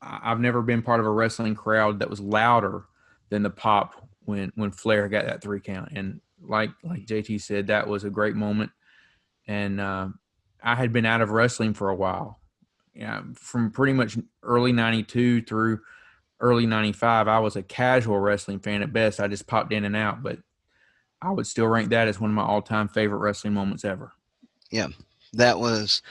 I've 0.00 0.40
never 0.40 0.62
been 0.62 0.82
part 0.82 1.00
of 1.00 1.06
a 1.06 1.10
wrestling 1.10 1.54
crowd 1.54 1.98
that 2.00 2.10
was 2.10 2.20
louder 2.20 2.84
than 3.30 3.42
the 3.42 3.50
pop 3.50 4.08
when 4.24 4.52
when 4.54 4.70
Flair 4.70 5.08
got 5.08 5.26
that 5.26 5.42
three 5.42 5.60
count. 5.60 5.90
And 5.94 6.20
like 6.40 6.70
like 6.84 7.06
JT 7.06 7.40
said, 7.40 7.66
that 7.68 7.88
was 7.88 8.04
a 8.04 8.10
great 8.10 8.36
moment. 8.36 8.70
And 9.46 9.80
uh, 9.80 10.08
I 10.62 10.74
had 10.74 10.92
been 10.92 11.06
out 11.06 11.20
of 11.20 11.30
wrestling 11.30 11.74
for 11.74 11.88
a 11.88 11.94
while. 11.94 12.40
Yeah, 12.94 13.22
from 13.34 13.70
pretty 13.70 13.92
much 13.92 14.18
early 14.42 14.72
'92 14.72 15.42
through 15.42 15.80
early 16.40 16.66
'95, 16.66 17.28
I 17.28 17.38
was 17.38 17.56
a 17.56 17.62
casual 17.62 18.18
wrestling 18.18 18.58
fan 18.58 18.82
at 18.82 18.92
best. 18.92 19.20
I 19.20 19.28
just 19.28 19.46
popped 19.46 19.72
in 19.72 19.84
and 19.84 19.96
out, 19.96 20.22
but 20.22 20.38
I 21.22 21.30
would 21.30 21.46
still 21.46 21.66
rank 21.66 21.90
that 21.90 22.08
as 22.08 22.20
one 22.20 22.30
of 22.30 22.34
my 22.34 22.42
all-time 22.42 22.88
favorite 22.88 23.18
wrestling 23.18 23.54
moments 23.54 23.84
ever. 23.84 24.12
Yeah, 24.70 24.88
that 25.32 25.58
was. 25.58 26.02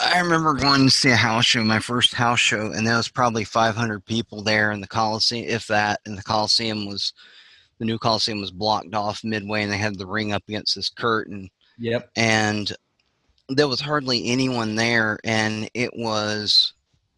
I 0.00 0.18
remember 0.20 0.54
going 0.54 0.84
to 0.84 0.90
see 0.90 1.10
a 1.10 1.16
house 1.16 1.44
show, 1.44 1.62
my 1.62 1.78
first 1.78 2.14
house 2.14 2.40
show, 2.40 2.72
and 2.72 2.86
there 2.86 2.96
was 2.96 3.08
probably 3.08 3.44
500 3.44 4.04
people 4.04 4.42
there 4.42 4.72
in 4.72 4.80
the 4.80 4.88
Coliseum, 4.88 5.46
if 5.48 5.66
that. 5.68 6.00
And 6.04 6.18
the 6.18 6.22
Coliseum 6.22 6.86
was, 6.86 7.12
the 7.78 7.84
new 7.84 7.98
Coliseum 7.98 8.40
was 8.40 8.50
blocked 8.50 8.94
off 8.94 9.22
midway, 9.22 9.62
and 9.62 9.72
they 9.72 9.76
had 9.76 9.96
the 9.96 10.06
ring 10.06 10.32
up 10.32 10.42
against 10.48 10.74
this 10.74 10.88
curtain. 10.88 11.48
Yep. 11.78 12.10
And 12.16 12.72
there 13.48 13.68
was 13.68 13.80
hardly 13.80 14.28
anyone 14.30 14.74
there, 14.74 15.18
and 15.22 15.70
it 15.74 15.90
was, 15.94 16.72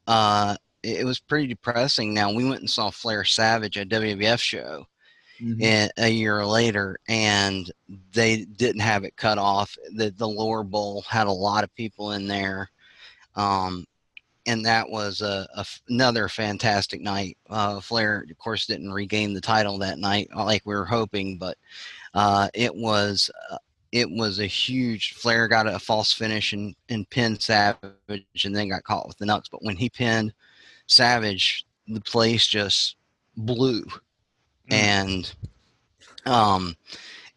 uh, 0.06 0.56
it 0.82 1.06
was 1.06 1.18
pretty 1.18 1.46
depressing. 1.46 2.12
Now 2.12 2.32
we 2.32 2.46
went 2.46 2.60
and 2.60 2.70
saw 2.70 2.90
Flair 2.90 3.24
Savage 3.24 3.78
at 3.78 3.88
WWF 3.88 4.38
show, 4.38 4.86
Mhm. 5.40 5.62
and 5.62 5.92
a 5.98 6.08
year 6.08 6.44
later, 6.46 6.98
and 7.08 7.70
they 8.12 8.44
didn't 8.44 8.80
have 8.80 9.04
it 9.04 9.16
cut 9.16 9.38
off. 9.38 9.76
The 9.94 10.10
the 10.10 10.28
lower 10.28 10.62
bowl 10.64 11.02
had 11.02 11.26
a 11.26 11.32
lot 11.32 11.64
of 11.64 11.74
people 11.74 12.12
in 12.12 12.26
there, 12.26 12.70
um, 13.34 13.84
and 14.46 14.64
that 14.64 14.88
was 14.88 15.20
a, 15.20 15.46
a 15.56 15.60
f- 15.60 15.82
another 15.88 16.28
fantastic 16.28 17.00
night. 17.00 17.36
Uh, 17.50 17.80
Flair, 17.80 18.24
of 18.30 18.38
course, 18.38 18.66
didn't 18.66 18.92
regain 18.92 19.34
the 19.34 19.40
title 19.40 19.78
that 19.78 19.98
night 19.98 20.28
uh, 20.34 20.44
like 20.44 20.62
we 20.64 20.74
were 20.74 20.84
hoping, 20.86 21.38
but 21.38 21.58
uh, 22.14 22.48
it 22.54 22.74
was. 22.74 23.30
Uh, 23.50 23.58
it 23.92 24.10
was 24.10 24.40
a 24.40 24.46
huge 24.46 25.14
Flair 25.14 25.48
got 25.48 25.66
a 25.66 25.78
false 25.78 26.12
finish 26.12 26.52
and, 26.52 26.74
and 26.90 27.08
pinned 27.08 27.40
Savage 27.40 28.44
and 28.44 28.54
then 28.54 28.68
got 28.68 28.82
caught 28.82 29.06
with 29.06 29.16
the 29.16 29.24
nuts. 29.24 29.48
But 29.48 29.62
when 29.62 29.76
he 29.76 29.88
pinned 29.88 30.34
Savage, 30.86 31.64
the 31.86 32.00
place 32.00 32.46
just 32.46 32.96
blew 33.36 33.86
and 34.70 35.32
um, 36.26 36.76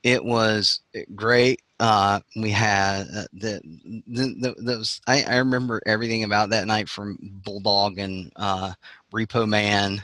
it 0.04 0.24
was 0.24 0.82
great. 1.16 1.62
Uh, 1.80 2.20
we 2.36 2.50
had 2.50 3.04
uh, 3.16 3.24
the, 3.32 3.62
the, 4.08 4.36
the 4.40 4.56
those 4.60 5.00
I, 5.08 5.24
I 5.24 5.38
remember 5.38 5.82
everything 5.86 6.24
about 6.24 6.50
that 6.50 6.68
night 6.68 6.90
from 6.90 7.18
Bulldog 7.22 8.00
and 8.00 8.32
uh, 8.36 8.74
Repo 9.14 9.48
Man 9.48 10.04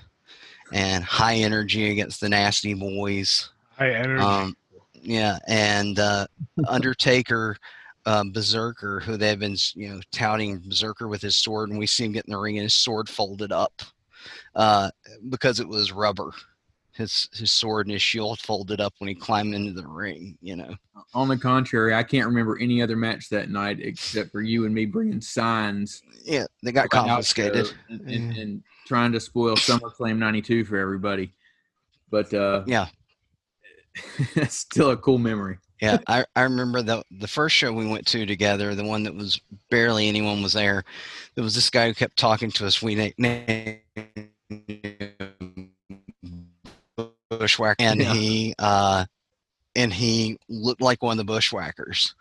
and 0.71 1.03
High 1.03 1.35
Energy 1.35 1.91
against 1.91 2.21
the 2.21 2.29
Nasty 2.29 2.73
Boys. 2.73 3.49
High 3.77 3.91
energy. 3.91 4.23
Um, 4.23 4.55
yeah, 5.01 5.37
and 5.47 5.99
uh, 5.99 6.27
Undertaker, 6.67 7.57
uh, 8.05 8.23
Berserker, 8.23 9.01
who 9.01 9.17
they've 9.17 9.39
been 9.39 9.57
you 9.75 9.89
know 9.89 10.01
touting 10.11 10.59
Berserker 10.59 11.07
with 11.07 11.21
his 11.21 11.37
sword, 11.37 11.69
and 11.69 11.77
we 11.77 11.87
see 11.87 12.05
him 12.05 12.13
get 12.13 12.25
in 12.25 12.31
the 12.31 12.39
ring 12.39 12.57
and 12.57 12.63
his 12.63 12.75
sword 12.75 13.09
folded 13.09 13.51
up 13.51 13.81
uh, 14.55 14.89
because 15.29 15.59
it 15.59 15.67
was 15.67 15.91
rubber. 15.91 16.31
His 16.95 17.27
his 17.33 17.51
sword 17.51 17.87
and 17.87 17.93
his 17.93 18.01
shield 18.01 18.39
folded 18.39 18.79
up 18.79 18.93
when 18.99 19.09
he 19.09 19.15
climbed 19.15 19.53
into 19.53 19.73
the 19.73 19.85
ring. 19.85 20.37
You 20.41 20.55
know. 20.55 20.75
On 21.13 21.27
the 21.27 21.37
contrary, 21.37 21.93
I 21.93 22.03
can't 22.03 22.25
remember 22.25 22.57
any 22.57 22.81
other 22.81 22.95
match 22.95 23.29
that 23.29 23.49
night 23.49 23.79
except 23.81 24.31
for 24.31 24.41
you 24.41 24.65
and 24.65 24.73
me 24.73 24.85
bringing 24.85 25.19
signs 25.21 26.01
Yeah, 26.23 26.45
they 26.63 26.71
got 26.71 26.89
confiscated. 26.89 27.73
and, 27.89 28.01
and, 28.01 28.37
and 28.37 28.63
trying 28.87 29.11
to 29.11 29.19
spoil 29.19 29.55
SummerSlam 29.55 30.17
'92 30.17 30.63
for 30.65 30.77
everybody. 30.77 31.33
But 32.09 32.33
uh, 32.33 32.63
Yeah. 32.65 32.87
it's 34.35 34.55
still 34.55 34.91
a 34.91 34.97
cool 34.97 35.17
memory. 35.17 35.57
Yeah, 35.81 35.97
I, 36.07 36.25
I 36.35 36.43
remember 36.43 36.81
the 36.81 37.03
the 37.11 37.27
first 37.27 37.55
show 37.55 37.73
we 37.73 37.85
went 37.85 38.07
to 38.07 38.25
together, 38.25 38.73
the 38.75 38.85
one 38.85 39.03
that 39.03 39.13
was 39.13 39.39
barely 39.69 40.07
anyone 40.07 40.41
was 40.41 40.53
there. 40.53 40.85
There 41.35 41.43
was 41.43 41.53
this 41.55 41.69
guy 41.69 41.87
who 41.87 41.93
kept 41.93 42.17
talking 42.17 42.51
to 42.51 42.65
us. 42.65 42.81
We 42.81 42.95
named 42.95 43.81
Bushwhacker, 47.37 47.75
and 47.79 48.01
Yeah. 48.01 48.13
he 48.13 48.55
uh, 48.59 49.05
and 49.75 49.91
he 49.93 50.37
looked 50.49 50.81
like 50.81 51.03
one 51.03 51.11
of 51.19 51.25
the 51.25 51.31
Bushwhackers. 51.33 52.15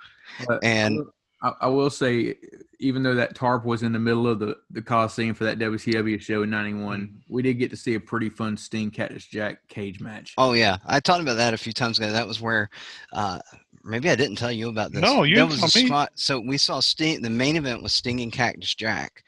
But 0.49 0.65
And 0.65 1.01
I, 1.43 1.53
I 1.63 1.67
will 1.69 1.91
say, 1.91 2.37
even 2.81 3.03
though 3.03 3.15
that 3.15 3.35
tarp 3.37 3.65
was 3.65 3.83
in 3.83 3.93
the 3.93 3.99
middle 3.99 4.27
of 4.27 4.39
the, 4.41 4.57
the 4.71 4.83
Coliseum 4.83 5.35
for 5.35 5.45
that 5.45 5.59
WCW 5.59 6.21
show 6.21 6.43
in 6.43 6.51
'91, 6.51 7.23
we 7.29 7.43
did 7.43 7.55
get 7.55 7.71
to 7.71 7.77
see 7.77 7.95
a 7.95 8.01
pretty 8.01 8.29
fun 8.31 8.57
Sting 8.57 8.91
Cactus 8.91 9.27
Jack 9.27 9.59
cage 9.69 10.01
match. 10.01 10.35
oh 10.39 10.53
yeah, 10.55 10.79
I 10.87 11.01
talked 11.01 11.23
about 11.23 11.37
that 11.37 11.55
a 11.55 11.59
few 11.59 11.73
times 11.73 11.99
ago. 11.99 12.11
That 12.11 12.27
was 12.27 12.41
where 12.41 12.71
uh, 13.13 13.39
maybe 13.85 14.09
I 14.11 14.17
didn't 14.17 14.37
tell 14.37 14.51
you 14.53 14.69
about 14.69 14.93
this. 14.93 15.03
No, 15.03 15.23
you 15.23 15.37
that 15.37 15.43
didn't 15.43 15.51
was 15.51 15.61
tell 15.61 15.69
the 15.69 15.83
me. 15.83 15.87
spot. 15.89 16.11
So 16.17 16.41
we 16.41 16.57
saw 16.59 16.81
Sting. 16.81 17.23
The 17.23 17.31
main 17.31 17.57
event 17.57 17.83
was 17.83 17.93
Sting 17.93 18.21
and 18.21 18.33
Cactus 18.33 18.75
Jack, 18.75 19.23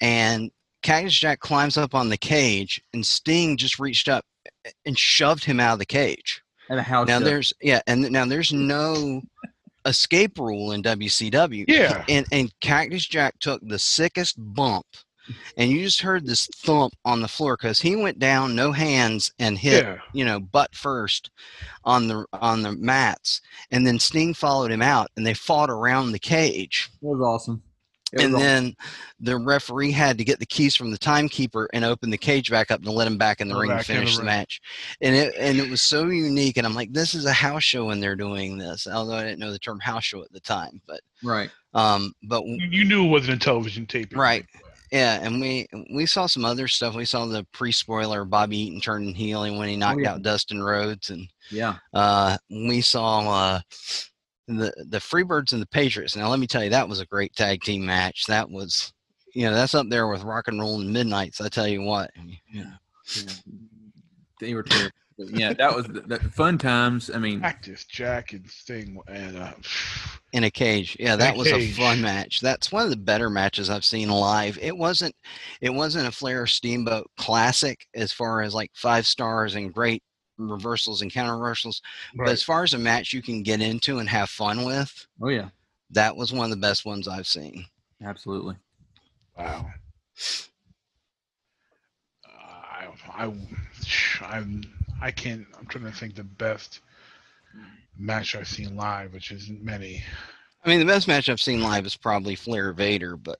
and 0.00 0.50
Cactus 0.82 1.14
Jack 1.18 1.38
climbs 1.40 1.76
up 1.78 1.94
on 1.94 2.08
the 2.08 2.18
cage, 2.18 2.82
and 2.92 3.06
Sting 3.06 3.56
just 3.56 3.78
reached 3.78 4.08
up 4.08 4.24
and 4.84 4.98
shoved 4.98 5.44
him 5.44 5.60
out 5.60 5.74
of 5.74 5.78
the 5.78 5.86
cage. 5.86 6.42
At 6.70 6.78
a 6.78 6.82
house 6.82 7.08
Now 7.08 7.18
show. 7.18 7.24
there's 7.24 7.52
yeah, 7.60 7.80
and 7.86 8.10
now 8.10 8.24
there's 8.24 8.52
no 8.52 9.22
escape 9.84 10.38
rule 10.38 10.72
in 10.72 10.82
WCW. 10.82 11.64
Yeah. 11.68 12.04
And 12.08 12.26
and 12.32 12.52
Cactus 12.60 13.06
Jack 13.06 13.38
took 13.40 13.60
the 13.66 13.78
sickest 13.78 14.36
bump, 14.38 14.86
and 15.56 15.70
you 15.70 15.82
just 15.82 16.00
heard 16.00 16.26
this 16.26 16.46
thump 16.46 16.94
on 17.04 17.20
the 17.20 17.28
floor 17.28 17.56
because 17.56 17.80
he 17.80 17.96
went 17.96 18.18
down, 18.18 18.54
no 18.54 18.72
hands, 18.72 19.32
and 19.38 19.58
hit 19.58 19.84
yeah. 19.84 19.98
you 20.12 20.24
know 20.24 20.40
butt 20.40 20.74
first 20.74 21.30
on 21.84 22.08
the 22.08 22.24
on 22.32 22.62
the 22.62 22.72
mats, 22.72 23.40
and 23.70 23.86
then 23.86 23.98
Sting 23.98 24.34
followed 24.34 24.70
him 24.70 24.82
out, 24.82 25.10
and 25.16 25.26
they 25.26 25.34
fought 25.34 25.70
around 25.70 26.12
the 26.12 26.18
cage. 26.18 26.88
It 27.02 27.06
was 27.06 27.20
awesome. 27.20 27.62
It 28.12 28.16
was 28.18 28.24
And 28.24 28.34
awesome. 28.34 28.46
then 28.46 28.74
the 29.20 29.38
referee 29.38 29.90
had 29.92 30.18
to 30.18 30.24
get 30.24 30.38
the 30.38 30.46
keys 30.46 30.76
from 30.76 30.90
the 30.90 30.98
timekeeper 30.98 31.68
and 31.72 31.84
open 31.84 32.10
the 32.10 32.18
cage 32.18 32.50
back 32.50 32.70
up 32.70 32.80
and 32.80 32.88
let 32.90 33.06
him 33.06 33.16
back 33.18 33.40
in 33.40 33.48
the 33.48 33.54
Oh, 33.54 33.60
ring 33.60 33.70
and 33.70 33.78
back 33.80 33.88
in 33.88 33.94
the 33.96 34.00
finish 34.02 34.16
the 34.18 34.24
match. 34.24 34.60
And 35.00 35.14
it 35.16 35.34
and 35.38 35.58
it 35.58 35.70
was 35.70 35.82
so 35.82 36.06
unique. 36.06 36.56
And 36.58 36.66
I'm 36.66 36.74
like, 36.74 36.92
this 36.92 37.14
is 37.14 37.24
a 37.24 37.32
house 37.32 37.62
show 37.64 37.86
when 37.86 38.00
they're 38.00 38.16
doing 38.16 38.58
this. 38.58 38.86
Although 38.86 39.14
I 39.16 39.22
didn't 39.22 39.38
know 39.40 39.50
the 39.52 39.58
term 39.58 39.80
house 39.80 40.04
show 40.04 40.22
at 40.22 40.32
the 40.32 40.40
time, 40.40 40.80
but 40.86 41.00
right. 41.22 41.50
um, 41.74 42.12
but 42.24 42.44
You, 42.44 42.66
you 42.70 42.84
knew 42.84 43.04
it 43.06 43.08
wasn't 43.08 43.36
a 43.42 43.44
television 43.44 43.86
tape. 43.86 44.14
Right. 44.16 44.44
yeah, 44.90 45.20
and 45.22 45.40
we 45.40 45.66
we 45.94 46.04
saw 46.04 46.26
some 46.26 46.44
other 46.44 46.68
stuff. 46.68 46.94
We 46.94 47.06
saw 47.06 47.24
the 47.24 47.46
pre-spoiler 47.52 48.26
Bobby 48.26 48.58
Eaton 48.58 48.80
turning 48.82 49.14
heel 49.14 49.44
and 49.44 49.56
when 49.56 49.70
he 49.70 49.76
knocked 49.76 50.00
Oh, 50.00 50.02
yeah. 50.02 50.12
out 50.12 50.22
Dustin 50.22 50.62
Rhodes, 50.62 51.08
and 51.08 51.26
Yeah. 51.50 51.76
uh, 51.94 52.36
we 52.50 52.82
saw 52.82 53.20
uh, 53.20 53.60
the 54.48 54.72
the 54.88 54.98
Freebirds 54.98 55.52
and 55.52 55.62
the 55.62 55.66
Patriots. 55.66 56.16
Now, 56.16 56.28
let 56.28 56.38
me 56.38 56.46
tell 56.46 56.64
you, 56.64 56.70
that 56.70 56.88
was 56.88 57.00
a 57.00 57.06
great 57.06 57.34
tag 57.34 57.62
team 57.62 57.84
match. 57.84 58.26
That 58.26 58.50
was, 58.50 58.92
you 59.34 59.44
know, 59.44 59.54
that's 59.54 59.74
up 59.74 59.88
there 59.88 60.08
with 60.08 60.22
Rock 60.22 60.48
and 60.48 60.60
Roll 60.60 60.80
and 60.80 60.92
Midnight's. 60.92 61.40
I 61.40 61.48
tell 61.48 61.68
you 61.68 61.82
what. 61.82 62.10
Yeah. 62.52 62.64
yeah. 63.14 63.32
They 64.40 64.54
were 64.54 64.62
terrible. 64.62 64.92
Yeah, 65.18 65.52
that 65.52 65.74
was 65.74 65.86
the, 65.86 66.00
the 66.00 66.18
fun 66.18 66.58
times. 66.58 67.10
I 67.12 67.18
mean, 67.18 67.40
Cactus 67.40 67.84
Jack 67.84 68.32
and 68.32 68.48
Sting 68.48 69.00
and 69.08 69.36
uh, 69.36 69.52
In 70.32 70.44
a 70.44 70.50
cage, 70.50 70.96
yeah, 70.98 71.14
that 71.14 71.34
a 71.34 71.38
was 71.38 71.48
a 71.48 71.70
fun 71.72 72.00
match. 72.00 72.40
That's 72.40 72.72
one 72.72 72.84
of 72.84 72.90
the 72.90 72.96
better 72.96 73.28
matches 73.28 73.68
I've 73.68 73.84
seen 73.84 74.08
live. 74.08 74.58
It 74.62 74.76
wasn't, 74.76 75.14
it 75.60 75.68
wasn't 75.68 76.08
a 76.08 76.12
Flair 76.12 76.46
Steamboat 76.46 77.10
classic 77.18 77.86
as 77.94 78.12
far 78.12 78.40
as 78.40 78.54
like 78.54 78.70
five 78.74 79.06
stars 79.06 79.54
and 79.54 79.72
great 79.72 80.02
reversals 80.50 81.02
and 81.02 81.12
counter 81.12 81.34
reversals. 81.34 81.82
But 82.14 82.28
as 82.28 82.42
far 82.42 82.62
as 82.62 82.74
a 82.74 82.78
match 82.78 83.12
you 83.12 83.22
can 83.22 83.42
get 83.42 83.60
into 83.60 83.98
and 83.98 84.08
have 84.08 84.30
fun 84.30 84.64
with, 84.64 85.06
oh 85.20 85.28
yeah, 85.28 85.48
that 85.90 86.16
was 86.16 86.32
one 86.32 86.44
of 86.44 86.50
the 86.50 86.56
best 86.56 86.84
ones 86.84 87.08
I've 87.08 87.26
seen. 87.26 87.66
absolutely. 88.04 88.56
Wow. 89.38 89.66
Uh, 92.24 92.30
I, 92.30 92.88
I, 93.14 93.32
I'm, 94.26 94.62
I 95.00 95.10
can't. 95.10 95.46
I'm 95.58 95.66
trying 95.66 95.84
to 95.84 95.92
think 95.92 96.14
the 96.14 96.24
best 96.24 96.80
match 97.98 98.34
I've 98.36 98.48
seen 98.48 98.76
live, 98.76 99.12
which 99.12 99.32
isn't 99.32 99.62
many. 99.62 100.02
I 100.64 100.68
mean, 100.68 100.78
the 100.78 100.86
best 100.86 101.08
match 101.08 101.28
I've 101.28 101.40
seen 101.40 101.60
live 101.60 101.86
is 101.86 101.96
probably 101.96 102.36
Flair 102.36 102.72
Vader, 102.72 103.16
but 103.16 103.38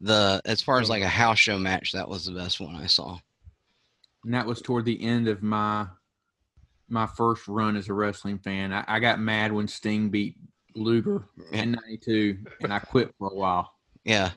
the 0.00 0.40
as 0.44 0.62
far 0.62 0.80
as 0.80 0.90
like 0.90 1.02
a 1.02 1.08
house 1.08 1.38
show 1.38 1.58
match, 1.58 1.92
that 1.92 2.08
was 2.08 2.24
the 2.24 2.32
best 2.32 2.60
one 2.60 2.76
I 2.76 2.86
saw. 2.86 3.18
And 4.24 4.34
that 4.34 4.46
was 4.46 4.62
toward 4.62 4.84
the 4.84 5.02
end 5.02 5.28
of 5.28 5.42
my 5.42 5.86
my 6.92 7.06
first 7.06 7.48
run 7.48 7.76
as 7.76 7.88
a 7.88 7.94
wrestling 7.94 8.38
fan. 8.38 8.72
I, 8.72 8.84
I 8.86 9.00
got 9.00 9.18
mad 9.18 9.50
when 9.52 9.66
Sting 9.66 10.10
beat 10.10 10.36
Luger 10.74 11.24
in 11.50 11.72
'92, 11.72 12.38
and 12.60 12.72
I 12.72 12.78
quit 12.78 13.12
for 13.18 13.28
a 13.28 13.34
while. 13.34 13.72
Yeah, 14.04 14.30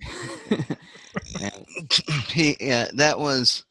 he 2.28 2.56
yeah 2.58 2.88
that 2.94 3.18
was 3.18 3.64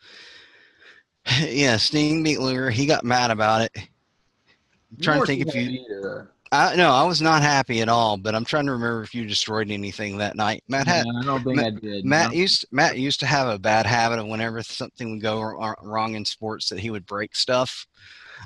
yeah 1.40 1.78
Sting 1.78 2.24
beat 2.24 2.40
Luger. 2.40 2.70
He 2.70 2.86
got 2.86 3.04
mad 3.04 3.32
about 3.32 3.62
it. 3.62 3.72
I'm 3.76 4.98
trying 5.02 5.22
to 5.22 5.26
think 5.26 5.48
if 5.48 5.56
you. 5.56 6.28
I 6.52 6.76
no, 6.76 6.92
I 6.92 7.04
was 7.04 7.22
not 7.22 7.42
happy 7.42 7.82
at 7.82 7.90
all. 7.90 8.18
But 8.18 8.36
I'm 8.36 8.46
trying 8.46 8.66
to 8.66 8.72
remember 8.72 9.04
if 9.04 9.14
you 9.14 9.26
destroyed 9.26 9.70
anything 9.70 10.18
that 10.18 10.36
night. 10.36 10.64
Matt 10.68 10.88
had 10.88 11.06
I 11.08 11.24
don't 11.24 11.44
think 11.44 11.60
I 11.60 11.70
did. 11.70 12.06
Matt 12.06 12.32
No. 12.32 12.38
used 12.38 12.66
Matt 12.72 12.98
used 12.98 13.20
to 13.20 13.26
have 13.28 13.48
a 13.48 13.60
bad 13.60 13.86
habit 13.86 14.20
of 14.20 14.28
whenever 14.28 14.62
something 14.64 15.12
would 15.12 15.22
go 15.22 15.42
wrong 15.82 16.16
in 16.16 16.26
sports 16.26 16.70
that 16.70 16.80
he 16.80 16.90
would 16.90 17.06
break 17.06 17.36
stuff. 17.36 17.86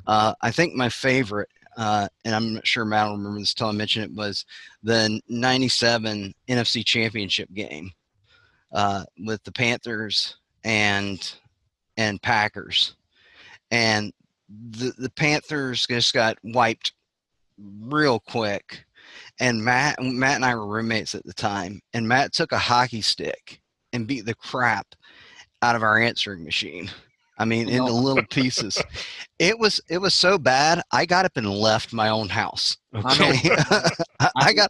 Uh, 0.07 0.33
I 0.41 0.51
think 0.51 0.73
my 0.73 0.89
favorite 0.89 1.49
uh, 1.77 2.07
and 2.25 2.35
I'm 2.35 2.53
not 2.55 2.67
sure 2.67 2.85
Matt 2.85 3.07
will 3.07 3.17
remember 3.17 3.39
this 3.39 3.53
till 3.53 3.67
I 3.67 3.71
mention 3.71 4.03
it, 4.03 4.13
was 4.13 4.45
the 4.83 5.19
97 5.27 6.33
NFC 6.47 6.85
Championship 6.85 7.51
game 7.53 7.91
uh, 8.71 9.03
with 9.25 9.43
the 9.43 9.51
Panthers 9.51 10.37
and 10.63 11.33
and 11.97 12.21
Packers. 12.21 12.95
And 13.71 14.13
the, 14.49 14.93
the 14.97 15.09
Panthers 15.09 15.87
just 15.87 16.13
got 16.13 16.37
wiped 16.43 16.93
real 17.57 18.19
quick. 18.19 18.85
And 19.39 19.63
Matt 19.63 20.01
Matt 20.01 20.35
and 20.35 20.45
I 20.45 20.55
were 20.55 20.65
roommates 20.65 21.15
at 21.15 21.25
the 21.25 21.33
time, 21.33 21.81
and 21.93 22.07
Matt 22.07 22.33
took 22.33 22.51
a 22.51 22.57
hockey 22.57 23.01
stick 23.01 23.59
and 23.91 24.07
beat 24.07 24.25
the 24.25 24.35
crap 24.35 24.87
out 25.61 25.75
of 25.75 25.83
our 25.83 25.97
answering 25.97 26.43
machine. 26.43 26.89
I 27.37 27.45
mean, 27.45 27.67
into 27.67 27.91
little 27.91 28.25
pieces. 28.29 28.81
It 29.39 29.57
was 29.57 29.81
it 29.89 29.97
was 29.97 30.13
so 30.13 30.37
bad. 30.37 30.81
I 30.91 31.05
got 31.05 31.25
up 31.25 31.35
and 31.35 31.49
left 31.49 31.91
my 31.91 32.09
own 32.09 32.29
house. 32.29 32.77
Okay, 32.95 33.33
I, 34.19 34.29
I 34.35 34.53
got. 34.53 34.69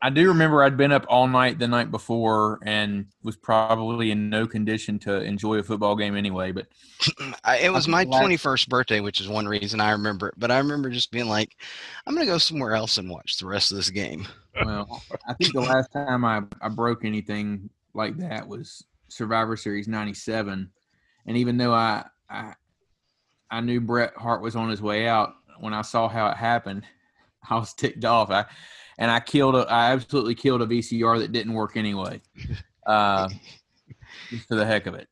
I 0.00 0.10
do 0.10 0.28
remember 0.28 0.62
I'd 0.62 0.76
been 0.76 0.92
up 0.92 1.06
all 1.08 1.26
night 1.26 1.58
the 1.58 1.66
night 1.66 1.90
before 1.90 2.60
and 2.62 3.06
was 3.24 3.36
probably 3.36 4.12
in 4.12 4.30
no 4.30 4.46
condition 4.46 4.98
to 5.00 5.20
enjoy 5.22 5.56
a 5.56 5.62
football 5.62 5.96
game 5.96 6.14
anyway. 6.14 6.52
But 6.52 6.66
it 7.60 7.72
was 7.72 7.88
my 7.88 8.04
21st 8.04 8.68
birthday, 8.68 9.00
which 9.00 9.20
is 9.20 9.28
one 9.28 9.48
reason 9.48 9.80
I 9.80 9.90
remember 9.92 10.28
it. 10.28 10.34
But 10.36 10.52
I 10.52 10.58
remember 10.58 10.90
just 10.90 11.10
being 11.10 11.26
like, 11.26 11.56
I'm 12.06 12.14
going 12.14 12.24
to 12.24 12.32
go 12.32 12.38
somewhere 12.38 12.74
else 12.74 12.98
and 12.98 13.10
watch 13.10 13.38
the 13.38 13.46
rest 13.46 13.72
of 13.72 13.76
this 13.76 13.90
game. 13.90 14.28
Well, 14.64 15.02
I 15.26 15.34
think 15.34 15.52
the 15.52 15.60
last 15.60 15.92
time 15.92 16.24
I, 16.24 16.42
I 16.62 16.68
broke 16.68 17.04
anything 17.04 17.68
like 17.92 18.16
that 18.18 18.46
was 18.46 18.84
Survivor 19.08 19.56
Series 19.56 19.88
97. 19.88 20.70
And 21.26 21.36
even 21.36 21.56
though 21.56 21.74
I, 21.74 22.04
I, 22.30 22.54
I 23.50 23.60
knew 23.62 23.80
Bret 23.80 24.14
Hart 24.16 24.42
was 24.42 24.54
on 24.54 24.70
his 24.70 24.80
way 24.80 25.08
out, 25.08 25.34
when 25.58 25.74
I 25.74 25.82
saw 25.82 26.08
how 26.08 26.28
it 26.28 26.36
happened, 26.36 26.84
I 27.50 27.56
was 27.56 27.74
ticked 27.74 28.04
off. 28.04 28.30
I, 28.30 28.44
and 28.98 29.10
I 29.10 29.20
killed 29.20 29.54
a, 29.54 29.60
I 29.70 29.92
absolutely 29.92 30.34
killed 30.34 30.60
a 30.60 30.66
VCR 30.66 31.20
that 31.20 31.32
didn't 31.32 31.54
work 31.54 31.76
anyway, 31.76 32.20
uh, 32.86 33.28
just 34.30 34.48
for 34.48 34.56
the 34.56 34.66
heck 34.66 34.86
of 34.86 34.94
it. 34.94 35.08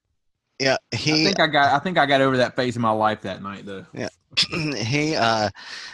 Yeah, 0.59 0.77
he. 0.91 1.13
I 1.13 1.25
think 1.25 1.41
I 1.41 1.47
got. 1.47 1.75
I 1.75 1.79
think 1.79 1.99
I 1.99 2.07
got 2.07 2.21
over 2.21 2.39
that 2.39 2.57
phase 2.57 2.77
of 2.77 2.83
my 2.83 2.91
life 2.91 3.23
that 3.23 3.43
night, 3.43 3.67
though. 3.67 3.85
Yeah, 3.93 4.09
he. 4.77 5.15
uh 5.15 5.51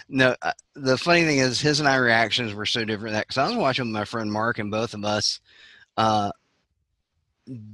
No, 0.08 0.36
uh, 0.40 0.52
the 0.74 0.96
funny 0.96 1.24
thing 1.24 1.38
is, 1.38 1.60
his 1.60 1.80
and 1.80 1.88
I 1.88 1.96
reactions 1.96 2.54
were 2.54 2.66
so 2.66 2.84
different. 2.84 3.14
That 3.14 3.26
because 3.26 3.38
I 3.38 3.48
was 3.48 3.56
watching 3.56 3.86
with 3.86 3.92
my 3.94 4.04
friend 4.04 4.32
Mark, 4.32 4.58
and 4.58 4.70
both 4.70 4.94
of 4.94 5.04
us 5.04 5.40
uh 5.96 6.30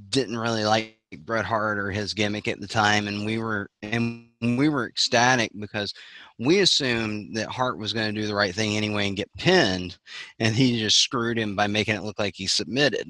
didn't 0.09 0.37
really 0.37 0.65
like 0.65 0.98
Bret 1.17 1.45
Hart 1.45 1.77
or 1.77 1.91
his 1.91 2.13
gimmick 2.13 2.47
at 2.47 2.59
the 2.59 2.67
time, 2.67 3.07
and 3.07 3.25
we 3.25 3.39
were 3.39 3.69
and 3.81 4.27
we 4.41 4.69
were 4.69 4.87
ecstatic 4.87 5.51
because 5.59 5.93
we 6.37 6.59
assumed 6.59 7.35
that 7.35 7.49
Hart 7.49 7.77
was 7.77 7.93
going 7.93 8.13
to 8.13 8.21
do 8.21 8.27
the 8.27 8.35
right 8.35 8.53
thing 8.53 8.77
anyway 8.77 9.07
and 9.07 9.17
get 9.17 9.33
pinned, 9.37 9.97
and 10.39 10.55
he 10.55 10.79
just 10.79 10.99
screwed 10.99 11.37
him 11.37 11.55
by 11.55 11.67
making 11.67 11.95
it 11.95 12.03
look 12.03 12.19
like 12.19 12.35
he 12.35 12.47
submitted. 12.47 13.07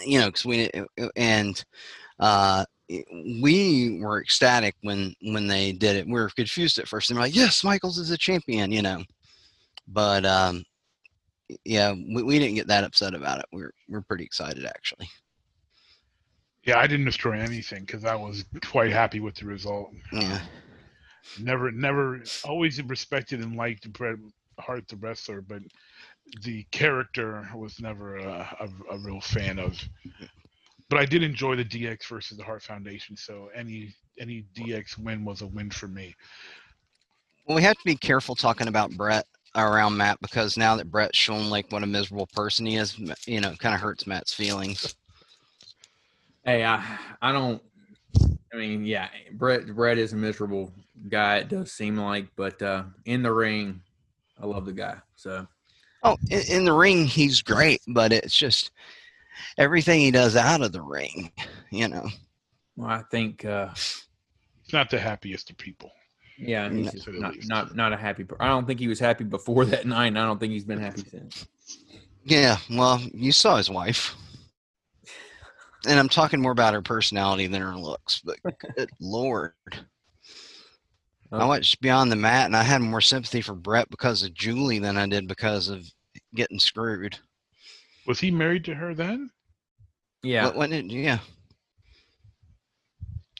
You 0.00 0.20
know, 0.20 0.26
because 0.26 0.44
we 0.44 0.70
and 1.16 1.64
uh, 2.18 2.64
we 2.88 3.98
were 4.00 4.20
ecstatic 4.20 4.76
when 4.82 5.14
when 5.22 5.46
they 5.46 5.72
did 5.72 5.96
it. 5.96 6.06
We 6.06 6.12
were 6.12 6.30
confused 6.30 6.78
at 6.78 6.88
first. 6.88 7.08
They 7.08 7.14
were 7.14 7.22
like, 7.22 7.36
"Yes, 7.36 7.64
Michaels 7.64 7.98
is 7.98 8.10
a 8.10 8.18
champion," 8.18 8.70
you 8.72 8.82
know, 8.82 9.02
but 9.88 10.24
um, 10.24 10.64
yeah, 11.64 11.92
we, 11.92 12.22
we 12.22 12.38
didn't 12.38 12.54
get 12.54 12.68
that 12.68 12.84
upset 12.84 13.14
about 13.14 13.40
it. 13.40 13.46
We're 13.52 13.72
we're 13.88 14.02
pretty 14.02 14.24
excited 14.24 14.64
actually. 14.64 15.08
Yeah, 16.64 16.78
I 16.78 16.86
didn't 16.86 17.04
destroy 17.04 17.38
anything 17.38 17.84
because 17.84 18.04
I 18.04 18.14
was 18.14 18.44
quite 18.64 18.90
happy 18.90 19.20
with 19.20 19.34
the 19.36 19.46
result. 19.46 19.92
Yeah 20.12 20.40
never 21.40 21.70
never 21.70 22.22
always 22.44 22.82
respected 22.82 23.40
and 23.40 23.56
liked 23.56 23.92
Bret 23.92 24.16
Hart 24.58 24.86
the 24.88 24.96
wrestler, 24.96 25.40
but 25.40 25.62
the 26.42 26.64
character 26.70 27.48
was 27.54 27.80
never 27.80 28.16
a, 28.16 28.56
a, 28.60 28.94
a, 28.94 28.98
real 28.98 29.20
fan 29.20 29.58
of. 29.58 29.76
But 30.88 30.98
I 30.98 31.04
did 31.04 31.22
enjoy 31.22 31.56
the 31.56 31.64
DX 31.64 32.06
versus 32.06 32.38
the 32.38 32.44
Hart 32.44 32.62
Foundation, 32.62 33.16
so 33.16 33.50
any 33.54 33.94
any 34.18 34.44
DX 34.56 34.98
win 34.98 35.24
was 35.24 35.42
a 35.42 35.46
win 35.46 35.70
for 35.70 35.88
me. 35.88 36.14
Well, 37.46 37.56
we 37.56 37.62
have 37.62 37.76
to 37.76 37.84
be 37.84 37.96
careful 37.96 38.34
talking 38.34 38.68
about 38.68 38.92
Bret 38.92 39.26
around 39.56 39.96
Matt 39.96 40.20
because 40.20 40.56
now 40.56 40.76
that 40.76 40.90
Bret's 40.90 41.18
shown 41.18 41.50
like 41.50 41.70
what 41.70 41.82
a 41.82 41.86
miserable 41.86 42.28
person 42.28 42.66
he 42.66 42.76
is, 42.76 42.98
you 43.26 43.40
know, 43.40 43.54
kind 43.58 43.74
of 43.74 43.80
hurts 43.80 44.06
Matt's 44.06 44.32
feelings. 44.32 44.94
Hey, 46.44 46.64
I 46.64 46.98
I 47.22 47.32
don't. 47.32 47.62
I 48.52 48.56
mean, 48.56 48.84
yeah, 48.84 49.08
Brett 49.32 49.66
Bret 49.74 49.98
is 49.98 50.12
a 50.12 50.16
miserable 50.16 50.70
guy. 51.08 51.38
It 51.38 51.48
does 51.48 51.72
seem 51.72 51.96
like, 51.96 52.28
but 52.36 52.60
uh, 52.60 52.84
in 53.06 53.22
the 53.22 53.32
ring, 53.32 53.80
I 54.40 54.46
love 54.46 54.66
the 54.66 54.72
guy. 54.72 54.96
So, 55.16 55.46
oh, 56.02 56.16
in, 56.30 56.42
in 56.48 56.64
the 56.64 56.72
ring, 56.72 57.06
he's 57.06 57.40
great, 57.40 57.80
but 57.88 58.12
it's 58.12 58.36
just 58.36 58.72
everything 59.58 60.00
he 60.00 60.10
does 60.10 60.36
out 60.36 60.60
of 60.62 60.72
the 60.72 60.82
ring, 60.82 61.32
you 61.70 61.88
know. 61.88 62.06
Well, 62.76 62.90
I 62.90 63.02
think 63.10 63.44
uh, 63.44 63.68
he's 63.70 64.72
not 64.72 64.90
the 64.90 65.00
happiest 65.00 65.50
of 65.50 65.56
people. 65.56 65.90
Yeah, 66.36 66.68
he's 66.70 67.06
not, 67.08 67.34
not 67.46 67.76
not 67.76 67.92
a 67.92 67.96
happy. 67.96 68.26
I 68.38 68.48
don't 68.48 68.66
think 68.66 68.80
he 68.80 68.88
was 68.88 69.00
happy 69.00 69.24
before 69.24 69.64
that 69.66 69.86
night. 69.86 70.08
and 70.08 70.18
I 70.18 70.26
don't 70.26 70.38
think 70.38 70.52
he's 70.52 70.64
been 70.64 70.80
happy 70.80 71.04
since. 71.08 71.46
Yeah, 72.24 72.58
well, 72.70 73.00
you 73.12 73.32
saw 73.32 73.56
his 73.56 73.70
wife. 73.70 74.14
And 75.86 75.98
I'm 75.98 76.08
talking 76.08 76.40
more 76.40 76.52
about 76.52 76.74
her 76.74 76.82
personality 76.82 77.46
than 77.46 77.62
her 77.62 77.76
looks, 77.76 78.20
but 78.24 78.38
good 78.76 78.90
lord. 79.00 79.52
I 81.32 81.42
oh. 81.42 81.48
watched 81.48 81.80
Beyond 81.80 82.12
the 82.12 82.16
Mat, 82.16 82.46
and 82.46 82.56
I 82.56 82.62
had 82.62 82.80
more 82.80 83.00
sympathy 83.00 83.40
for 83.40 83.54
Bret 83.54 83.90
because 83.90 84.22
of 84.22 84.34
Julie 84.34 84.78
than 84.78 84.96
I 84.96 85.06
did 85.06 85.26
because 85.26 85.68
of 85.68 85.84
getting 86.34 86.58
screwed. 86.58 87.18
Was 88.06 88.20
he 88.20 88.30
married 88.30 88.64
to 88.66 88.74
her 88.74 88.94
then? 88.94 89.30
Yeah. 90.22 90.50
What, 90.50 90.72
it, 90.72 90.86
yeah. 90.86 91.18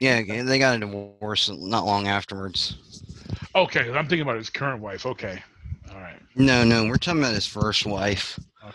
Yeah, 0.01 0.23
uh, 0.29 0.43
they 0.43 0.59
got 0.59 0.77
a 0.77 0.81
divorce 0.81 1.49
not 1.49 1.87
long 1.87 2.09
afterwards. 2.09 2.77
Okay, 3.55 3.89
I'm 3.91 4.09
thinking 4.09 4.23
about 4.23 4.37
his 4.37 4.51
current 4.51 4.83
wife. 4.83 5.07
Okay, 5.07 5.43
all 5.91 6.01
right. 6.01 6.21
No, 6.35 6.65
no, 6.65 6.85
we're 6.87 6.97
talking 6.97 7.21
about 7.21 7.35
his 7.35 7.47
first 7.47 7.87
wife. 7.87 8.39
Okay. 8.63 8.75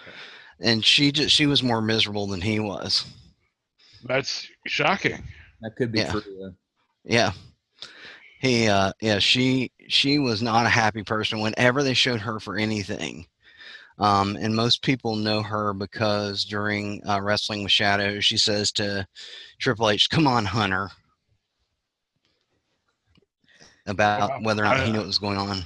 And 0.62 0.84
she 0.84 1.12
just 1.12 1.36
she 1.36 1.45
was 1.45 1.62
more 1.62 1.82
miserable 1.82 2.25
than 2.27 2.41
he 2.41 2.60
was. 2.60 3.05
That's 4.06 4.48
shocking. 4.68 5.24
That 5.62 5.76
could 5.76 5.92
be 5.92 6.00
yeah. 6.00 6.12
true. 6.12 6.54
Yeah 7.04 7.32
he 8.40 8.68
uh 8.68 8.92
yeah 9.02 9.20
she 9.20 9.72
she 9.88 10.18
was 10.18 10.42
not 10.42 10.66
a 10.66 10.70
happy 10.70 11.04
person 11.04 11.40
whenever 11.40 11.84
they 11.84 11.94
showed 11.94 12.22
her 12.22 12.40
for 12.40 12.58
anything 12.58 13.26
um 14.00 14.38
and 14.38 14.56
most 14.56 14.82
people 14.82 15.16
know 15.16 15.42
her 15.42 15.74
because 15.74 16.46
during 16.46 17.02
uh, 17.08 17.22
wrestling 17.22 17.64
with 17.64 17.72
shadows 17.72 18.26
she 18.26 18.38
says 18.38 18.72
to 18.72 19.06
triple 19.60 19.90
h 19.90 20.10
come 20.10 20.26
on 20.26 20.46
hunter 20.46 20.90
about 23.86 24.42
whether 24.44 24.64
or 24.64 24.66
not 24.66 24.86
he 24.86 24.92
knew 24.92 25.00
what 25.00 25.08
was 25.08 25.20
going 25.20 25.38
on 25.38 25.62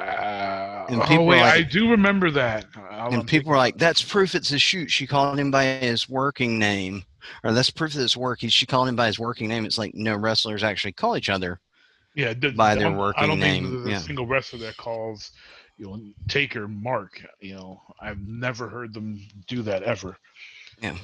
uh, 0.00 0.86
and 0.88 1.02
people 1.02 1.24
oh 1.24 1.26
wait, 1.26 1.40
like, 1.40 1.54
I 1.54 1.62
do 1.62 1.90
remember 1.90 2.30
that. 2.30 2.66
I'll 2.90 3.12
and 3.12 3.26
people 3.26 3.50
were 3.50 3.56
like, 3.56 3.76
"That's 3.76 4.02
proof 4.02 4.34
it's 4.34 4.52
a 4.52 4.58
shoot." 4.58 4.90
She 4.90 5.06
called 5.06 5.38
him 5.38 5.50
by 5.50 5.64
his 5.64 6.08
working 6.08 6.58
name, 6.58 7.04
or 7.44 7.52
that's 7.52 7.70
proof 7.70 7.92
that 7.94 8.02
it's 8.02 8.16
work. 8.16 8.40
She 8.40 8.66
called 8.66 8.88
him 8.88 8.96
by 8.96 9.06
his 9.06 9.18
working 9.18 9.48
name. 9.48 9.64
It's 9.64 9.78
like 9.78 9.94
no 9.94 10.16
wrestlers 10.16 10.62
actually 10.62 10.92
call 10.92 11.16
each 11.16 11.28
other. 11.28 11.60
Yeah, 12.14 12.34
the, 12.34 12.50
by 12.50 12.74
their 12.74 12.90
working 12.90 13.22
I 13.22 13.26
don't 13.26 13.38
name. 13.38 13.64
think 13.64 13.74
there's 13.74 13.86
a 13.86 13.90
yeah. 13.90 13.98
single 13.98 14.26
wrestler 14.26 14.58
that 14.60 14.76
calls 14.76 15.32
you 15.78 15.86
know 15.86 16.00
Taker 16.28 16.66
Mark. 16.66 17.22
You 17.40 17.54
know, 17.54 17.82
I've 18.00 18.20
never 18.26 18.68
heard 18.68 18.94
them 18.94 19.20
do 19.46 19.62
that 19.62 19.82
ever. 19.82 20.16
Yeah. 20.82 20.96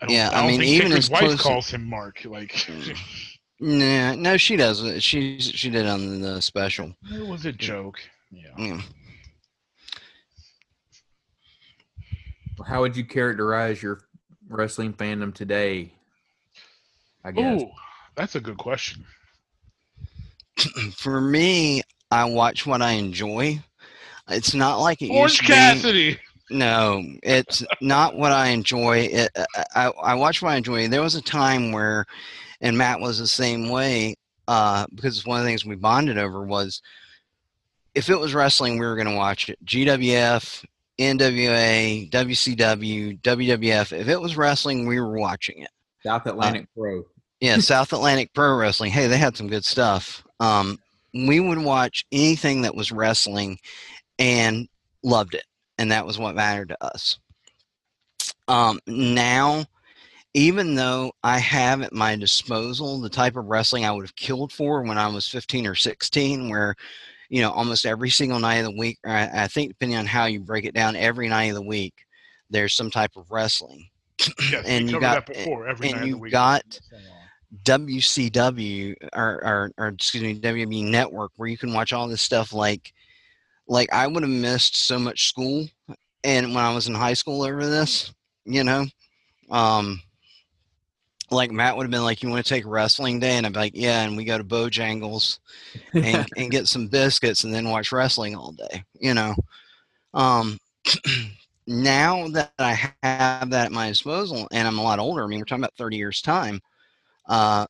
I 0.00 0.06
yeah, 0.08 0.30
I, 0.32 0.44
I 0.44 0.46
mean, 0.46 0.62
even 0.62 0.88
Taker's 0.88 0.96
his 0.96 1.10
wife 1.10 1.20
close... 1.22 1.42
calls 1.42 1.70
him 1.70 1.84
Mark. 1.84 2.24
Like, 2.24 2.52
nah, 3.60 4.14
no, 4.14 4.36
she 4.36 4.56
doesn't. 4.56 5.00
She 5.00 5.38
she 5.40 5.70
did 5.70 5.86
on 5.86 6.20
the 6.20 6.40
special. 6.40 6.94
It 7.12 7.26
was 7.26 7.46
a 7.46 7.52
joke. 7.52 7.98
Yeah. 8.30 8.50
yeah. 8.58 8.80
How 12.66 12.80
would 12.80 12.96
you 12.96 13.04
characterize 13.04 13.82
your 13.82 14.00
wrestling 14.48 14.92
fandom 14.92 15.34
today? 15.34 15.92
I 17.24 17.32
guess. 17.32 17.62
Oh, 17.62 17.70
that's 18.14 18.34
a 18.34 18.40
good 18.40 18.58
question. 18.58 19.04
For 20.94 21.20
me, 21.20 21.82
I 22.10 22.24
watch 22.24 22.66
what 22.66 22.82
I 22.82 22.92
enjoy. 22.92 23.60
It's 24.28 24.54
not 24.54 24.76
like 24.76 25.02
it 25.02 25.10
Orange 25.10 25.32
used 25.32 25.40
to 25.40 25.46
Cassidy. 25.46 26.14
Be. 26.14 26.20
No, 26.50 27.02
it's 27.22 27.62
not 27.80 28.16
what 28.16 28.32
I 28.32 28.48
enjoy. 28.48 29.08
It, 29.12 29.30
I, 29.74 29.92
I 30.02 30.14
watch 30.14 30.40
what 30.40 30.50
I 30.50 30.56
enjoy. 30.56 30.88
There 30.88 31.02
was 31.02 31.14
a 31.14 31.22
time 31.22 31.72
where, 31.72 32.06
and 32.60 32.78
Matt 32.78 33.00
was 33.00 33.18
the 33.18 33.28
same 33.28 33.68
way, 33.68 34.14
uh, 34.46 34.86
because 34.94 35.24
one 35.26 35.38
of 35.38 35.44
the 35.44 35.50
things 35.50 35.64
we 35.64 35.76
bonded 35.76 36.18
over 36.18 36.42
was 36.42 36.82
if 37.94 38.08
it 38.08 38.18
was 38.18 38.34
wrestling, 38.34 38.78
we 38.78 38.86
were 38.86 38.96
going 38.96 39.08
to 39.08 39.16
watch 39.16 39.48
it. 39.48 39.58
GWF, 39.64 40.64
NWA, 40.98 42.10
WCW, 42.10 43.20
WWF. 43.20 43.98
If 43.98 44.08
it 44.08 44.20
was 44.20 44.36
wrestling, 44.36 44.86
we 44.86 45.00
were 45.00 45.18
watching 45.18 45.62
it. 45.62 45.70
South 46.04 46.26
Atlantic 46.26 46.64
uh, 46.64 46.80
Pro. 46.80 47.04
Yeah, 47.40 47.58
South 47.58 47.92
Atlantic 47.92 48.32
Pro 48.34 48.56
Wrestling. 48.56 48.90
Hey, 48.90 49.06
they 49.06 49.18
had 49.18 49.36
some 49.36 49.48
good 49.48 49.64
stuff. 49.64 50.24
Um, 50.40 50.78
we 51.12 51.40
would 51.40 51.58
watch 51.58 52.04
anything 52.12 52.62
that 52.62 52.74
was 52.74 52.92
wrestling 52.92 53.58
and 54.18 54.68
loved 55.02 55.34
it, 55.34 55.44
and 55.78 55.92
that 55.92 56.06
was 56.06 56.18
what 56.18 56.34
mattered 56.34 56.70
to 56.70 56.84
us. 56.84 57.18
Um, 58.48 58.80
now, 58.86 59.64
even 60.34 60.74
though 60.74 61.12
I 61.22 61.38
have 61.38 61.82
at 61.82 61.92
my 61.92 62.16
disposal 62.16 63.00
the 63.00 63.08
type 63.08 63.36
of 63.36 63.46
wrestling 63.46 63.84
I 63.84 63.92
would 63.92 64.04
have 64.04 64.16
killed 64.16 64.52
for 64.52 64.82
when 64.82 64.98
I 64.98 65.08
was 65.08 65.28
15 65.28 65.66
or 65.66 65.74
16, 65.74 66.48
where 66.48 66.74
you 67.28 67.42
know 67.42 67.50
almost 67.50 67.86
every 67.86 68.10
single 68.10 68.38
night 68.38 68.56
of 68.56 68.66
the 68.66 68.78
week, 68.78 68.98
I, 69.04 69.44
I 69.44 69.48
think 69.48 69.70
depending 69.70 69.98
on 69.98 70.06
how 70.06 70.26
you 70.26 70.40
break 70.40 70.64
it 70.64 70.74
down, 70.74 70.96
every 70.96 71.28
night 71.28 71.44
of 71.44 71.54
the 71.54 71.62
week 71.62 71.94
there's 72.50 72.74
some 72.74 72.90
type 72.90 73.12
of 73.16 73.30
wrestling. 73.30 73.88
Yes, 74.50 74.64
and 74.66 74.90
you 74.90 75.00
got 75.00 75.26
that 75.26 75.34
before, 75.34 75.68
every 75.68 75.88
and 75.88 75.96
night 75.96 76.02
of 76.02 76.08
you 76.08 76.14
the 76.14 76.20
week. 76.20 76.32
got 76.32 76.80
WCW 77.64 78.94
or, 79.14 79.44
or 79.44 79.72
or 79.78 79.88
excuse 79.88 80.22
me 80.22 80.38
WWE 80.38 80.84
Network 80.84 81.32
where 81.36 81.48
you 81.48 81.56
can 81.56 81.72
watch 81.72 81.92
all 81.92 82.08
this 82.08 82.20
stuff 82.22 82.52
like 82.52 82.92
like 83.66 83.92
I 83.92 84.06
would 84.06 84.22
have 84.22 84.30
missed 84.30 84.76
so 84.76 84.98
much 84.98 85.28
school 85.28 85.66
and 86.24 86.54
when 86.54 86.64
I 86.64 86.74
was 86.74 86.88
in 86.88 86.94
high 86.94 87.14
school 87.14 87.42
over 87.42 87.66
this, 87.66 88.12
you 88.44 88.64
know. 88.64 88.86
Um 89.50 90.02
like 91.30 91.50
Matt 91.50 91.76
would 91.76 91.84
have 91.84 91.90
been 91.90 92.04
like, 92.04 92.22
You 92.22 92.28
want 92.28 92.44
to 92.44 92.48
take 92.48 92.66
wrestling 92.66 93.20
day? 93.20 93.32
And 93.32 93.46
I'd 93.46 93.52
be 93.52 93.58
like, 93.58 93.76
Yeah, 93.76 94.02
and 94.02 94.16
we 94.16 94.24
go 94.24 94.38
to 94.38 94.44
Bojangles 94.44 95.38
and, 95.94 96.26
and 96.36 96.50
get 96.50 96.68
some 96.68 96.88
biscuits 96.88 97.44
and 97.44 97.54
then 97.54 97.68
watch 97.68 97.92
wrestling 97.92 98.34
all 98.34 98.52
day, 98.52 98.84
you 98.98 99.14
know. 99.14 99.34
Um 100.14 100.58
now 101.66 102.28
that 102.28 102.52
I 102.58 102.92
have 103.02 103.50
that 103.50 103.66
at 103.66 103.72
my 103.72 103.88
disposal 103.88 104.48
and 104.52 104.66
I'm 104.66 104.78
a 104.78 104.82
lot 104.82 104.98
older, 104.98 105.24
I 105.24 105.26
mean 105.26 105.38
we're 105.38 105.44
talking 105.44 105.64
about 105.64 105.76
30 105.76 105.96
years 105.96 106.22
time, 106.22 106.60
uh, 107.28 107.66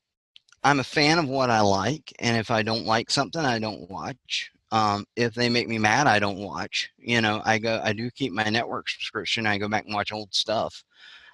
I'm 0.65 0.81
a 0.81 0.85
fan 0.85 1.19
of 1.19 1.29
what 1.29 1.51
I 1.51 1.61
like, 1.61 2.13
and 2.19 2.37
if 2.37 2.51
I 2.51 2.63
don't 2.63 2.87
like 2.87 3.11
something, 3.11 3.45
I 3.45 3.59
don't 3.59 3.89
watch. 3.91 4.51
Um, 4.71 5.07
if 5.17 5.35
they 5.35 5.49
make 5.49 5.69
me 5.69 5.79
mad, 5.79 6.07
I 6.07 6.19
don't 6.19 6.39
watch. 6.39 6.91
You 6.99 7.21
know, 7.21 7.41
I 7.45 7.59
go, 7.59 7.81
I 7.83 7.93
do 7.93 8.11
keep 8.11 8.33
my 8.33 8.45
network 8.51 8.89
subscription. 8.89 9.47
I 9.47 9.59
go 9.59 9.69
back 9.69 9.87
and 9.87 9.95
watch 9.95 10.13
old 10.13 10.35
stuff. 10.35 10.85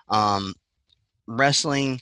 Um, 0.08 0.54
wrestling, 1.26 2.00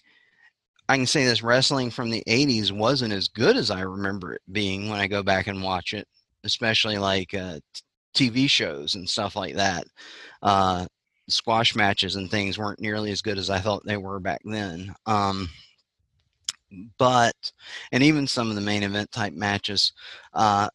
I 0.89 0.97
can 0.97 1.07
say 1.07 1.25
this: 1.25 1.43
wrestling 1.43 1.91
from 1.91 2.11
the 2.11 2.23
'80s 2.27 2.73
wasn't 2.73 3.13
as 3.13 3.29
good 3.29 3.57
as 3.57 3.71
I 3.71 3.81
remember 3.83 4.35
it 4.35 4.43
being 4.51 4.89
when 4.89 5.01
I 5.01 5.07
go 5.07 5.23
back 5.23 5.47
and 5.47 5.63
watch 5.63 5.95
it, 5.95 6.07
especially 6.45 6.99
like 6.99 7.35
uh, 7.35 7.61
TV 8.15 8.49
shows 8.49 8.95
and 8.95 9.09
stuff 9.09 9.37
like 9.37 9.55
that. 9.55 9.87
Uh, 10.43 10.87
squash 11.29 11.75
matches 11.75 12.17
and 12.17 12.31
things 12.31 12.59
weren't 12.59 12.81
nearly 12.81 13.11
as 13.11 13.23
good 13.23 13.39
as 13.39 13.51
I 13.51 13.61
thought 13.61 13.85
they 13.87 13.97
were 13.97 14.21
back 14.21 14.41
then. 14.45 14.95
Um, 15.07 15.49
but 16.99 17.35
and 17.93 18.03
even 18.03 18.27
some 18.27 18.49
of 18.49 18.55
the 18.55 18.61
main 18.61 18.83
event 18.83 19.11
type 19.13 19.33
matches 19.33 19.93
uh 20.35 20.69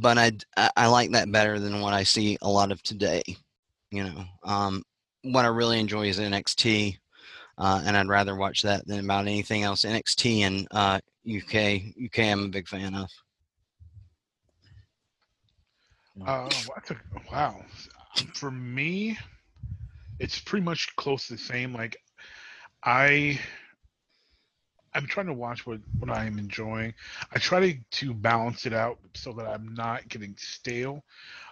but 0.00 0.18
I, 0.18 0.32
I 0.56 0.70
I 0.76 0.86
like 0.86 1.12
that 1.12 1.30
better 1.30 1.58
than 1.58 1.80
what 1.80 1.94
i 1.94 2.02
see 2.02 2.36
a 2.42 2.48
lot 2.48 2.72
of 2.72 2.82
today 2.82 3.22
you 3.90 4.04
know 4.04 4.24
um 4.44 4.82
what 5.22 5.44
i 5.44 5.48
really 5.48 5.78
enjoy 5.78 6.08
is 6.08 6.18
nxt 6.18 6.98
uh 7.58 7.82
and 7.84 7.96
i'd 7.96 8.08
rather 8.08 8.34
watch 8.36 8.62
that 8.62 8.86
than 8.86 9.00
about 9.00 9.26
anything 9.26 9.62
else 9.62 9.84
nxt 9.84 10.42
and 10.42 10.66
uh 10.70 10.98
uk 11.36 11.82
uk 12.04 12.18
i'm 12.18 12.44
a 12.44 12.48
big 12.48 12.68
fan 12.68 12.94
of 12.94 13.10
Uh, 16.26 16.48
that's 16.74 16.90
a, 16.90 16.96
wow. 17.32 17.64
For 18.34 18.50
me, 18.50 19.18
it's 20.18 20.38
pretty 20.38 20.64
much 20.64 20.94
close 20.96 21.26
to 21.26 21.34
the 21.34 21.38
same. 21.38 21.72
Like, 21.72 21.96
I, 22.84 23.40
I'm 24.94 25.06
trying 25.06 25.26
to 25.26 25.32
watch 25.32 25.66
what 25.66 25.80
what 25.98 26.10
I 26.10 26.26
am 26.26 26.38
enjoying. 26.38 26.94
I 27.32 27.38
try 27.38 27.60
to 27.60 27.78
to 28.02 28.14
balance 28.14 28.66
it 28.66 28.72
out 28.74 28.98
so 29.14 29.32
that 29.32 29.46
I'm 29.46 29.74
not 29.74 30.08
getting 30.08 30.34
stale, 30.36 31.02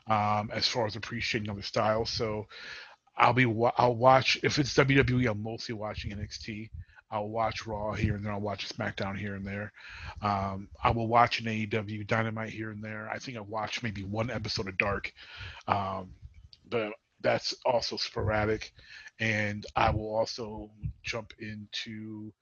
um, 0.09 0.51
as 0.53 0.69
far 0.69 0.87
as 0.87 0.97
appreciating 0.97 1.51
other 1.51 1.63
styles. 1.63 2.11
So, 2.11 2.47
I'll 3.21 3.35
be 3.35 3.45
I'll 3.77 3.95
watch 3.95 4.39
if 4.43 4.59
it's 4.59 4.75
WWE. 4.75 5.31
I'm 5.31 5.43
mostly 5.43 5.75
watching 5.75 6.11
NXT. 6.13 6.71
I'll 7.11 7.29
watch 7.29 7.67
Raw 7.67 7.93
here 7.93 8.15
and 8.15 8.25
there. 8.25 8.33
I'll 8.33 8.41
watch 8.41 8.69
SmackDown 8.69 9.19
here 9.19 9.35
and 9.35 9.47
there. 9.47 9.73
Um, 10.23 10.69
I 10.83 10.91
will 10.91 11.07
watch 11.07 11.41
an 11.41 11.47
AEW 11.47 12.07
Dynamite 12.07 12.51
here 12.51 12.71
and 12.71 12.83
there. 12.83 13.11
I 13.13 13.19
think 13.19 13.37
I've 13.37 13.49
watched 13.49 13.83
maybe 13.83 14.05
one 14.05 14.31
episode 14.31 14.69
of 14.69 14.79
Dark, 14.79 15.13
um, 15.69 16.15
but 16.69 16.93
that's 17.21 17.55
also 17.67 17.97
sporadic. 17.97 18.73
And 19.19 19.67
I 19.77 19.91
will 19.91 20.15
also 20.15 20.71
jump 21.03 21.35
into 21.41 22.33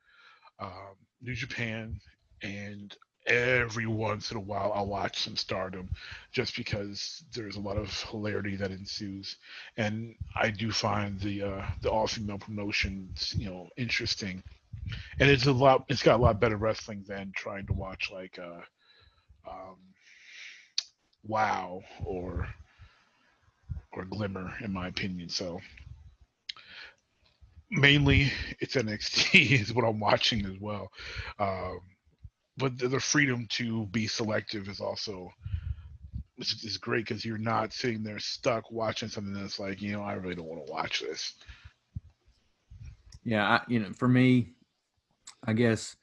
um, 0.61 0.95
New 1.21 1.35
Japan, 1.35 1.99
and 2.43 2.97
every 3.29 3.87
once 3.87 4.33
in 4.33 4.39
a 4.39 4.43
while 4.43 4.73
I'll 4.75 4.89
watch 4.89 5.21
some 5.21 5.37
Stardom, 5.37 5.91
just 6.33 6.57
because 6.57 7.25
there's 7.35 7.57
a 7.57 7.61
lot 7.61 7.79
of 7.79 7.93
hilarity 8.05 8.57
that 8.57 8.73
ensues, 8.73 9.37
and 9.79 10.15
I 10.37 10.51
do 10.51 10.73
find 10.73 11.21
the 11.21 11.43
uh, 11.45 11.67
the 11.83 11.91
all 11.91 12.09
female 12.09 12.39
promotions, 12.39 13.35
you 13.37 13.51
know, 13.51 13.69
interesting. 13.79 14.45
And 15.21 15.31
it's 15.31 15.47
a 15.47 15.53
lot 15.53 15.85
it's 15.89 16.03
got 16.05 16.21
a 16.21 16.23
lot 16.23 16.41
better 16.41 16.59
wrestling 16.59 17.05
than 17.09 17.33
trying 17.37 17.67
to 17.69 17.75
watch 17.75 18.11
like 18.13 18.39
uh 18.39 18.63
um 19.51 19.77
wow 21.25 21.83
or 22.05 22.49
or 23.93 24.05
glimmer 24.07 24.53
in 24.63 24.73
my 24.73 24.89
opinion. 24.89 25.29
So 25.31 25.61
mainly 27.71 28.33
it's 28.61 28.77
nxt 28.77 29.35
is 29.61 29.75
what 29.75 29.85
i'm 29.85 30.01
watching 30.01 30.47
as 30.47 30.59
well. 30.61 30.91
Um 31.39 31.81
but 32.59 32.79
the, 32.79 32.89
the 32.89 33.01
freedom 33.01 33.47
to 33.51 33.87
be 33.87 34.07
selective 34.07 34.69
is 34.69 34.81
also 34.81 35.31
is, 36.39 36.77
great 36.77 37.07
because 37.07 37.25
you're 37.25 37.39
not 37.39 37.73
sitting 37.73 38.03
there 38.03 38.19
stuck 38.19 38.71
watching 38.71 39.09
something 39.09 39.33
that's 39.35 39.59
like 39.59 39.81
you 39.81 39.93
know 39.93 40.03
i 40.03 40.13
really 40.13 40.35
don't 40.35 40.47
want 40.47 40.65
to 40.65 40.73
watch 40.73 41.01
this 41.01 41.35
Yeah, 43.29 43.47
I, 43.47 43.61
you 43.69 43.81
know, 43.81 43.93
for 43.93 44.09
me, 44.09 44.55
I 45.45 45.53
guess 45.53 45.97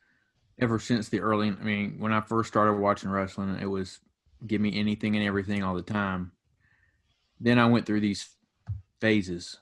ever 0.59 0.77
since 0.77 1.09
the 1.09 1.21
early, 1.21 1.49
I 1.49 1.63
mean, 1.63 1.95
when 1.97 2.13
I 2.13 2.21
first 2.21 2.49
started 2.49 2.73
watching 2.73 3.09
wrestling, 3.09 3.57
it 3.59 3.65
was 3.65 3.99
give 4.45 4.61
me 4.61 4.77
anything 4.79 5.15
and 5.15 5.25
everything 5.25 5.63
all 5.63 5.73
the 5.73 5.81
time. 5.81 6.33
Then 7.39 7.57
I 7.57 7.65
went 7.65 7.87
through 7.87 8.01
these 8.01 8.29
phases. 9.01 9.57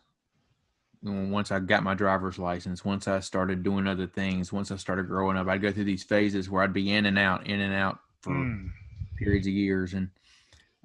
Once 1.06 1.52
I 1.52 1.60
got 1.60 1.84
my 1.84 1.94
driver's 1.94 2.39
license, 2.39 2.86
once 2.86 3.08
I 3.08 3.20
started 3.20 3.62
doing 3.62 3.88
other 3.88 4.08
things, 4.08 4.54
once 4.54 4.72
I 4.72 4.78
started 4.78 5.08
growing 5.08 5.36
up, 5.36 5.48
I'd 5.48 5.62
go 5.62 5.72
through 5.72 5.84
these 5.84 6.04
phases 6.04 6.50
where 6.50 6.63
I'd 6.63 6.74
be 6.74 6.94
in 6.94 7.06
and 7.06 7.20
out, 7.20 7.46
in 7.46 7.60
and 7.60 7.74
out 7.74 8.00
for 8.22 8.32
Mm. 8.32 8.72
periods 9.18 9.48
of 9.48 9.54
years. 9.54 9.94
And 9.94 10.10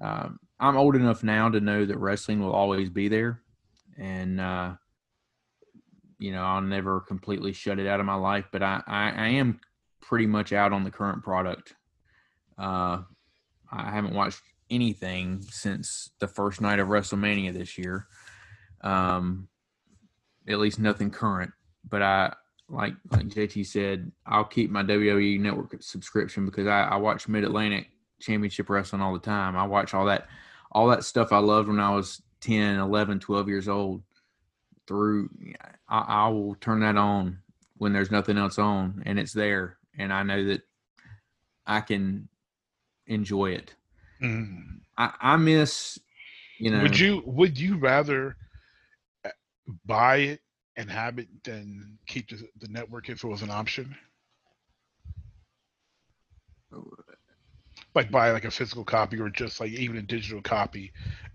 um, 0.01 0.39
I'm 0.59 0.77
old 0.77 0.95
enough 0.95 1.23
now 1.23 1.49
to 1.49 1.59
know 1.59 1.85
that 1.85 1.97
wrestling 1.97 2.41
will 2.41 2.51
always 2.51 2.89
be 2.89 3.07
there. 3.07 3.41
And, 3.97 4.39
uh, 4.39 4.75
you 6.17 6.31
know, 6.31 6.43
I'll 6.43 6.61
never 6.61 7.01
completely 7.01 7.53
shut 7.53 7.79
it 7.79 7.87
out 7.87 7.99
of 7.99 8.05
my 8.05 8.15
life, 8.15 8.47
but 8.51 8.61
I, 8.61 8.81
I, 8.87 9.09
I 9.11 9.27
am 9.29 9.59
pretty 10.01 10.25
much 10.25 10.51
out 10.53 10.73
on 10.73 10.83
the 10.83 10.91
current 10.91 11.23
product. 11.23 11.75
Uh, 12.57 13.03
I 13.71 13.91
haven't 13.91 14.15
watched 14.15 14.41
anything 14.69 15.41
since 15.43 16.11
the 16.19 16.27
first 16.27 16.61
night 16.61 16.79
of 16.79 16.87
WrestleMania 16.87 17.53
this 17.53 17.77
year. 17.77 18.07
Um, 18.81 19.48
at 20.47 20.59
least 20.59 20.79
nothing 20.79 21.11
current, 21.11 21.51
but 21.87 22.01
I, 22.01 22.33
like 22.69 22.93
like 23.11 23.27
JT 23.27 23.65
said, 23.65 24.11
I'll 24.25 24.45
keep 24.45 24.69
my 24.69 24.83
WWE 24.83 25.39
Network 25.39 25.75
subscription 25.81 26.45
because 26.45 26.67
I, 26.67 26.83
I 26.83 26.95
watch 26.97 27.27
Mid 27.27 27.43
Atlantic 27.43 27.87
Championship 28.19 28.69
Wrestling 28.69 29.01
all 29.01 29.13
the 29.13 29.19
time. 29.19 29.55
I 29.55 29.65
watch 29.65 29.93
all 29.93 30.05
that 30.05 30.27
all 30.71 30.87
that 30.89 31.03
stuff 31.03 31.31
I 31.31 31.39
loved 31.39 31.67
when 31.67 31.79
I 31.79 31.95
was 31.95 32.21
10, 32.41 32.79
11, 32.79 33.19
12 33.19 33.47
years 33.49 33.67
old. 33.67 34.03
Through, 34.87 35.29
I, 35.87 35.99
I 35.99 36.29
will 36.29 36.55
turn 36.55 36.79
that 36.79 36.97
on 36.97 37.39
when 37.77 37.93
there's 37.93 38.11
nothing 38.11 38.37
else 38.37 38.57
on, 38.57 39.03
and 39.05 39.19
it's 39.19 39.33
there, 39.33 39.77
and 39.97 40.11
I 40.11 40.23
know 40.23 40.43
that 40.45 40.61
I 41.67 41.81
can 41.81 42.27
enjoy 43.05 43.51
it. 43.51 43.73
Mm. 44.21 44.79
I, 44.97 45.13
I 45.21 45.37
miss, 45.37 45.99
you 46.57 46.71
know, 46.71 46.81
Would 46.81 46.97
you 46.97 47.21
would 47.25 47.57
you 47.57 47.77
rather 47.77 48.35
buy 49.85 50.17
it 50.17 50.41
and 50.75 50.89
have 50.89 51.19
it 51.19 51.27
than 51.43 51.97
keep 52.07 52.29
the, 52.29 52.47
the 52.59 52.67
network 52.69 53.09
if 53.09 53.23
it 53.23 53.27
was 53.27 53.41
an 53.41 53.49
option? 53.51 53.95
Like 57.95 58.11
buy 58.11 58.31
like 58.31 58.45
a 58.45 58.51
physical 58.51 58.83
copy 58.83 59.19
or 59.19 59.29
just 59.29 59.59
like 59.59 59.71
even 59.71 59.97
a 59.97 60.01
digital 60.01 60.41
copy 60.41 60.91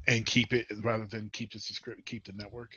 and 0.07 0.25
keep 0.25 0.53
it 0.53 0.66
rather 0.83 1.07
than 1.07 1.31
keep 1.33 1.53
the 1.53 1.59
subscription 1.59 2.03
keep 2.07 2.25
the 2.25 2.33
network. 2.33 2.77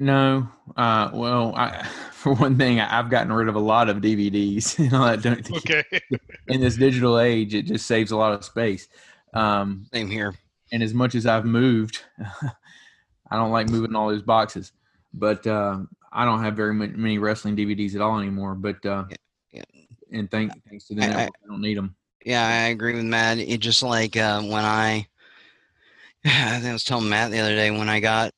No, 0.00 0.48
uh, 0.76 1.10
well, 1.12 1.54
I, 1.56 1.82
for 2.12 2.32
one 2.34 2.56
thing, 2.56 2.78
I- 2.78 2.98
I've 2.98 3.10
gotten 3.10 3.32
rid 3.32 3.48
of 3.48 3.56
a 3.56 3.60
lot 3.60 3.88
of 3.88 3.96
DVDs. 3.96 4.78
You 4.78 4.90
know, 4.90 5.02
I 5.02 5.16
don't, 5.16 5.50
Okay. 5.56 5.82
in 6.46 6.60
this 6.60 6.76
digital 6.76 7.18
age, 7.18 7.54
it 7.54 7.62
just 7.62 7.86
saves 7.86 8.12
a 8.12 8.16
lot 8.16 8.32
of 8.32 8.44
space. 8.44 8.86
Um, 9.34 9.86
same 9.92 10.08
here 10.08 10.34
and 10.72 10.82
as 10.82 10.94
much 10.94 11.14
as 11.14 11.26
I've 11.26 11.44
moved, 11.44 12.02
I 13.30 13.36
don't 13.36 13.50
like 13.50 13.68
moving 13.68 13.94
all 13.94 14.08
those 14.08 14.22
boxes. 14.22 14.72
But 15.14 15.46
uh, 15.46 15.80
I 16.12 16.24
don't 16.24 16.42
have 16.42 16.54
very 16.56 16.74
many 16.74 17.18
wrestling 17.18 17.56
DVDs 17.56 17.94
at 17.94 18.00
all 18.00 18.18
anymore. 18.18 18.54
But 18.54 18.84
uh, 18.86 19.04
Yeah, 19.10 19.16
yeah. 19.52 19.62
and 20.12 20.30
thank, 20.30 20.52
thanks 20.68 20.86
to 20.88 20.94
the 20.94 21.02
I- 21.02 21.04
I- 21.04 21.08
network, 21.08 21.36
I, 21.44 21.46
don't 21.48 21.60
need 21.60 21.76
them. 21.78 21.94
Yeah, 22.24 22.46
I 22.46 22.68
agree 22.68 22.94
with 22.94 23.04
Matt. 23.04 23.38
It 23.38 23.58
just 23.60 23.82
like 23.82 24.16
uh, 24.16 24.42
when 24.42 24.64
I, 24.64 25.06
I 26.24 26.54
think 26.58 26.66
I 26.66 26.72
was 26.72 26.84
telling 26.84 27.08
Matt 27.08 27.30
the 27.30 27.38
other 27.38 27.54
day 27.54 27.70
when 27.70 27.88
I 27.88 28.00
got 28.00 28.34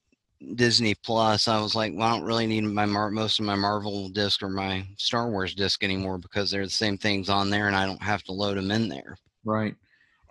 Disney 0.54 0.94
Plus, 0.94 1.48
I 1.48 1.60
was 1.60 1.74
like, 1.74 1.92
well, 1.94 2.06
I 2.06 2.10
don't 2.16 2.24
really 2.26 2.46
need 2.46 2.60
my 2.62 2.86
Mar- 2.86 3.10
most 3.10 3.40
of 3.40 3.46
my 3.46 3.56
Marvel 3.56 4.08
disc 4.10 4.42
or 4.42 4.48
my 4.48 4.86
Star 4.96 5.28
Wars 5.28 5.54
disc 5.54 5.82
anymore 5.82 6.18
because 6.18 6.50
they're 6.50 6.64
the 6.64 6.70
same 6.70 6.96
things 6.98 7.28
on 7.28 7.50
there, 7.50 7.66
and 7.66 7.74
I 7.76 7.84
don't 7.84 8.02
have 8.02 8.22
to 8.24 8.32
load 8.32 8.56
them 8.58 8.70
in 8.70 8.88
there. 8.88 9.16
Right. 9.44 9.74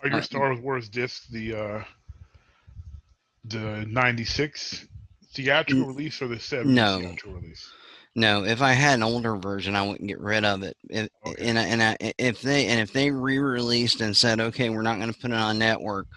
Are 0.02 0.08
your 0.08 0.18
Uh, 0.18 0.22
Star 0.22 0.54
Wars 0.54 0.88
discs 0.88 1.26
the 1.26 1.54
uh, 1.54 1.84
the 3.44 3.84
'96 3.88 4.86
theatrical 5.32 5.86
release 5.86 6.20
or 6.22 6.28
the 6.28 6.36
'70s 6.36 6.64
no. 6.66 6.98
theatrical 7.00 7.32
release? 7.34 7.68
No, 8.16 8.44
if 8.44 8.60
I 8.60 8.72
had 8.72 8.94
an 8.94 9.02
older 9.04 9.36
version, 9.36 9.76
I 9.76 9.86
wouldn't 9.86 10.08
get 10.08 10.18
rid 10.20 10.44
of 10.44 10.62
it. 10.64 10.76
If, 10.88 11.08
Okay. 11.24 11.48
and 11.48 11.58
I- 11.58 11.64
and 11.64 11.82
I, 11.82 11.96
if 12.18 12.42
they 12.42 12.66
and 12.66 12.80
if 12.80 12.92
they 12.92 13.10
re-released 13.10 14.00
and 14.00 14.16
said, 14.16 14.40
okay, 14.40 14.68
we're 14.68 14.82
not 14.82 14.98
going 14.98 15.12
to 15.12 15.18
put 15.20 15.30
it 15.30 15.36
on 15.36 15.58
network, 15.58 16.08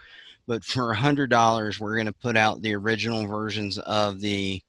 but 0.48 0.64
for 0.64 0.92
a 0.92 0.96
hundred 0.96 1.30
dollars, 1.30 1.80
we're 1.80 1.94
going 1.96 2.08
to 2.08 2.14
put 2.14 2.36
out 2.36 2.62
the 2.64 2.74
original 2.76 3.28
versions 3.28 3.78
of 3.80 4.20
the 4.22 4.62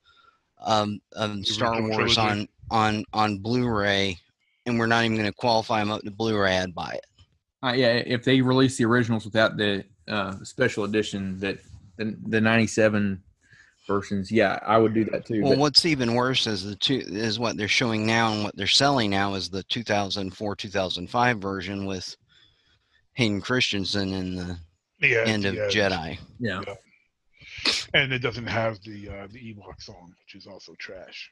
um, 0.60 1.00
of 1.12 1.46
Star 1.46 1.80
Wars 1.80 2.14
trilogy? 2.14 2.20
on 2.20 2.48
on 2.70 3.04
on 3.14 3.38
Blu-ray, 3.38 4.18
and 4.66 4.78
we're 4.78 4.86
not 4.86 5.04
even 5.04 5.16
going 5.16 5.26
to 5.30 5.32
qualify 5.32 5.78
them 5.80 5.90
up 5.90 6.02
to 6.02 6.10
Blu-ray. 6.10 6.58
I'd 6.58 6.74
buy 6.74 6.92
it. 6.98 7.06
Uh, 7.66 7.72
yeah, 7.72 7.94
if 8.06 8.22
they 8.24 8.42
release 8.42 8.76
the 8.76 8.84
originals 8.84 9.24
without 9.24 9.56
the 9.56 9.82
uh, 10.08 10.34
special 10.42 10.84
edition 10.84 11.38
that 11.40 11.58
the 11.96 12.14
the 12.26 12.40
'97 12.40 13.22
versions, 13.86 14.30
yeah, 14.32 14.58
I 14.66 14.78
would 14.78 14.94
do 14.94 15.04
that 15.06 15.26
too. 15.26 15.42
Well, 15.42 15.52
but- 15.52 15.58
what's 15.58 15.84
even 15.86 16.14
worse 16.14 16.46
is 16.46 16.64
the 16.64 16.76
two 16.76 17.02
is 17.06 17.38
what 17.38 17.56
they're 17.56 17.68
showing 17.68 18.06
now 18.06 18.32
and 18.32 18.44
what 18.44 18.56
they're 18.56 18.66
selling 18.66 19.10
now 19.10 19.34
is 19.34 19.48
the 19.50 19.62
2004 19.64 20.56
2005 20.56 21.38
version 21.38 21.86
with 21.86 22.16
Hayden 23.14 23.40
Christensen 23.40 24.12
in 24.12 24.34
the 24.36 24.58
Yeah, 25.00 25.24
end 25.26 25.44
of 25.44 25.54
yeah. 25.54 25.68
Jedi. 25.68 26.18
yeah, 26.38 26.62
and 27.94 28.12
it 28.12 28.20
doesn't 28.20 28.46
have 28.46 28.80
the 28.82 29.08
uh, 29.08 29.26
the 29.30 29.38
Ewok 29.54 29.80
song, 29.80 30.12
which 30.24 30.34
is 30.34 30.46
also 30.46 30.74
trash. 30.78 31.30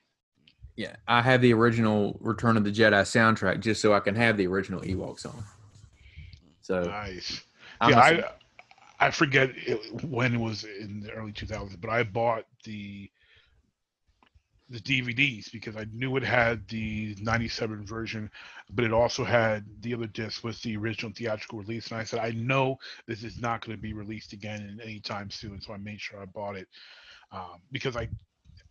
yeah, 0.76 0.94
I 1.08 1.20
have 1.22 1.40
the 1.42 1.52
original 1.52 2.16
Return 2.20 2.56
of 2.56 2.64
the 2.64 2.70
Jedi 2.72 3.02
soundtrack 3.02 3.60
just 3.60 3.80
so 3.82 3.92
I 3.94 4.00
can 4.00 4.14
have 4.16 4.36
the 4.36 4.46
original 4.46 4.80
Ewok 4.80 5.18
song. 5.20 5.42
So 6.60 6.82
Nice. 6.84 7.42
I'm 7.80 7.90
yeah, 7.90 7.96
a- 7.98 8.26
I 8.26 8.32
I 9.02 9.10
forget 9.10 9.50
it, 9.56 10.04
when 10.04 10.34
it 10.34 10.40
was 10.40 10.62
in 10.62 11.00
the 11.00 11.10
early 11.10 11.32
2000s, 11.32 11.80
but 11.80 11.90
I 11.90 12.04
bought 12.04 12.44
the 12.64 13.10
the 14.70 14.78
DVDs 14.78 15.52
because 15.52 15.76
I 15.76 15.86
knew 15.92 16.16
it 16.16 16.22
had 16.22 16.66
the 16.68 17.14
97 17.20 17.84
version, 17.84 18.30
but 18.70 18.84
it 18.84 18.92
also 18.92 19.22
had 19.22 19.66
the 19.80 19.92
other 19.92 20.06
disc 20.06 20.44
with 20.44 20.62
the 20.62 20.76
original 20.76 21.12
theatrical 21.14 21.58
release. 21.58 21.90
And 21.90 22.00
I 22.00 22.04
said, 22.04 22.20
I 22.20 22.30
know 22.30 22.78
this 23.06 23.22
is 23.22 23.38
not 23.38 23.60
going 23.60 23.76
to 23.76 23.82
be 23.82 23.92
released 23.92 24.32
again 24.32 24.62
in 24.62 24.80
any 24.80 25.00
time 25.00 25.30
soon, 25.30 25.60
so 25.60 25.74
I 25.74 25.76
made 25.76 26.00
sure 26.00 26.22
I 26.22 26.26
bought 26.26 26.56
it 26.56 26.68
um, 27.32 27.60
because 27.70 27.96
I 27.96 28.08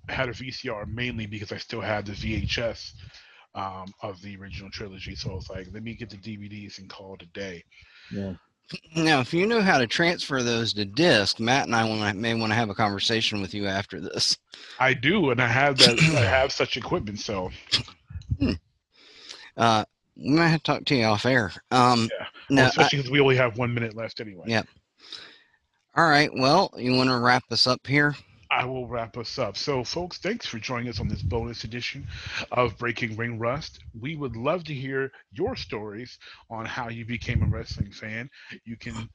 had 0.08 0.30
a 0.30 0.34
VCR 0.34 0.88
mainly 0.88 1.28
because 1.28 1.52
I 1.52 1.58
still 1.58 1.82
had 1.82 2.06
the 2.08 2.14
VHS 2.14 2.94
um, 3.54 3.94
of 4.02 4.20
the 4.22 4.38
original 4.38 4.72
trilogy. 4.72 5.14
So 5.14 5.32
I 5.32 5.36
was 5.36 5.50
like, 5.50 5.68
let 5.72 5.84
me 5.84 5.94
get 5.94 6.10
the 6.10 6.18
DVDs 6.18 6.80
and 6.80 6.90
call 6.90 7.16
it 7.16 7.24
a 7.24 7.28
day. 7.28 7.64
yeah. 8.12 8.34
Now, 8.96 9.20
if 9.20 9.34
you 9.34 9.46
know 9.46 9.62
how 9.62 9.78
to 9.78 9.88
transfer 9.88 10.44
those 10.44 10.74
to 10.74 10.86
disc, 10.86 11.40
Matt 11.40 11.66
and 11.66 11.76
I 11.76 11.88
want 11.88 12.18
may 12.18 12.34
want 12.34 12.52
to 12.52 12.56
have 12.56 12.70
a 12.70 12.76
conversation 12.76 13.42
with 13.42 13.54
you 13.54 13.68
after 13.68 14.00
this. 14.00 14.38
I 14.80 14.94
do, 14.94 15.32
and 15.32 15.42
I 15.42 15.48
have 15.48 15.78
that. 15.80 16.00
I 16.00 16.22
have 16.30 16.52
such 16.52 16.78
equipment, 16.78 17.20
so 17.20 17.52
Uh, 19.58 19.84
we 20.16 20.30
might 20.30 20.48
have 20.48 20.64
to 20.64 20.72
talk 20.72 20.86
to 20.86 20.96
you 20.96 21.04
off 21.06 21.26
air. 21.26 21.52
Um, 21.72 22.10
Yeah. 22.20 22.26
well, 22.50 22.68
especially 22.68 23.00
because 23.00 23.12
we 23.12 23.20
only 23.20 23.36
have 23.36 23.58
one 23.58 23.74
minute 23.74 23.96
left 23.96 24.20
anyway. 24.22 24.46
Yeah. 24.48 24.64
all 25.96 26.08
right. 26.10 26.30
Well, 26.34 26.74
you 26.78 26.94
want 26.94 27.10
to 27.10 27.18
wrap 27.18 27.44
us 27.52 27.68
up 27.68 27.86
here? 27.86 28.16
I 28.52 28.66
will 28.66 28.86
wrap 28.86 29.18
us 29.18 29.40
up. 29.40 29.56
So, 29.56 29.84
folks, 29.86 30.18
thanks 30.18 30.46
for 30.46 30.60
joining 30.60 30.90
us 30.90 31.00
on 31.00 31.08
this 31.08 31.22
bonus 31.22 31.64
edition 31.64 32.06
of 32.52 32.78
Breaking 32.78 33.16
Ring 33.16 33.40
Rust. 33.40 33.80
We 33.98 34.18
would 34.18 34.36
love 34.36 34.66
to 34.66 34.74
hear 34.74 35.14
your 35.32 35.56
stories 35.56 36.20
on 36.50 36.66
how 36.66 36.90
you 36.90 37.06
became 37.06 37.44
a 37.44 37.46
wrestling 37.46 37.92
fan. 37.92 38.30
You 38.66 38.76
can 38.76 39.10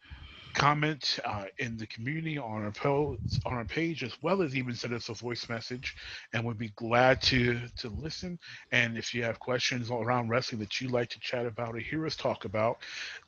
comment 0.54 1.18
uh, 1.26 1.44
in 1.58 1.76
the 1.76 1.86
community 1.86 2.38
on 2.38 2.64
our 2.64 2.70
post 2.70 3.42
on 3.44 3.52
our 3.52 3.66
page 3.66 4.02
as 4.02 4.16
well 4.22 4.40
as 4.40 4.56
even 4.56 4.74
send 4.74 4.94
us 4.94 5.10
a 5.10 5.12
voice 5.12 5.50
message 5.50 5.94
and 6.32 6.42
we'd 6.42 6.56
be 6.56 6.72
glad 6.76 7.20
to 7.20 7.60
to 7.76 7.90
listen 7.90 8.38
and 8.72 8.96
if 8.96 9.12
you 9.12 9.22
have 9.22 9.38
questions 9.38 9.90
around 9.90 10.30
wrestling 10.30 10.58
that 10.58 10.80
you'd 10.80 10.90
like 10.90 11.10
to 11.10 11.20
chat 11.20 11.44
about 11.44 11.74
or 11.74 11.78
hear 11.78 12.06
us 12.06 12.16
talk 12.16 12.46
about 12.46 12.78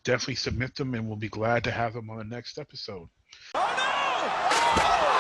definitely 0.05 0.35
submit 0.35 0.75
them 0.75 0.95
and 0.95 1.07
we'll 1.07 1.17
be 1.19 1.29
glad 1.29 1.63
to 1.63 1.71
have 1.71 1.93
them 1.93 2.09
on 2.09 2.17
the 2.17 2.25
next 2.25 2.59
episode 2.59 3.11
Oh 3.55 3.75
no! 3.77 3.85
Oh 3.85 5.18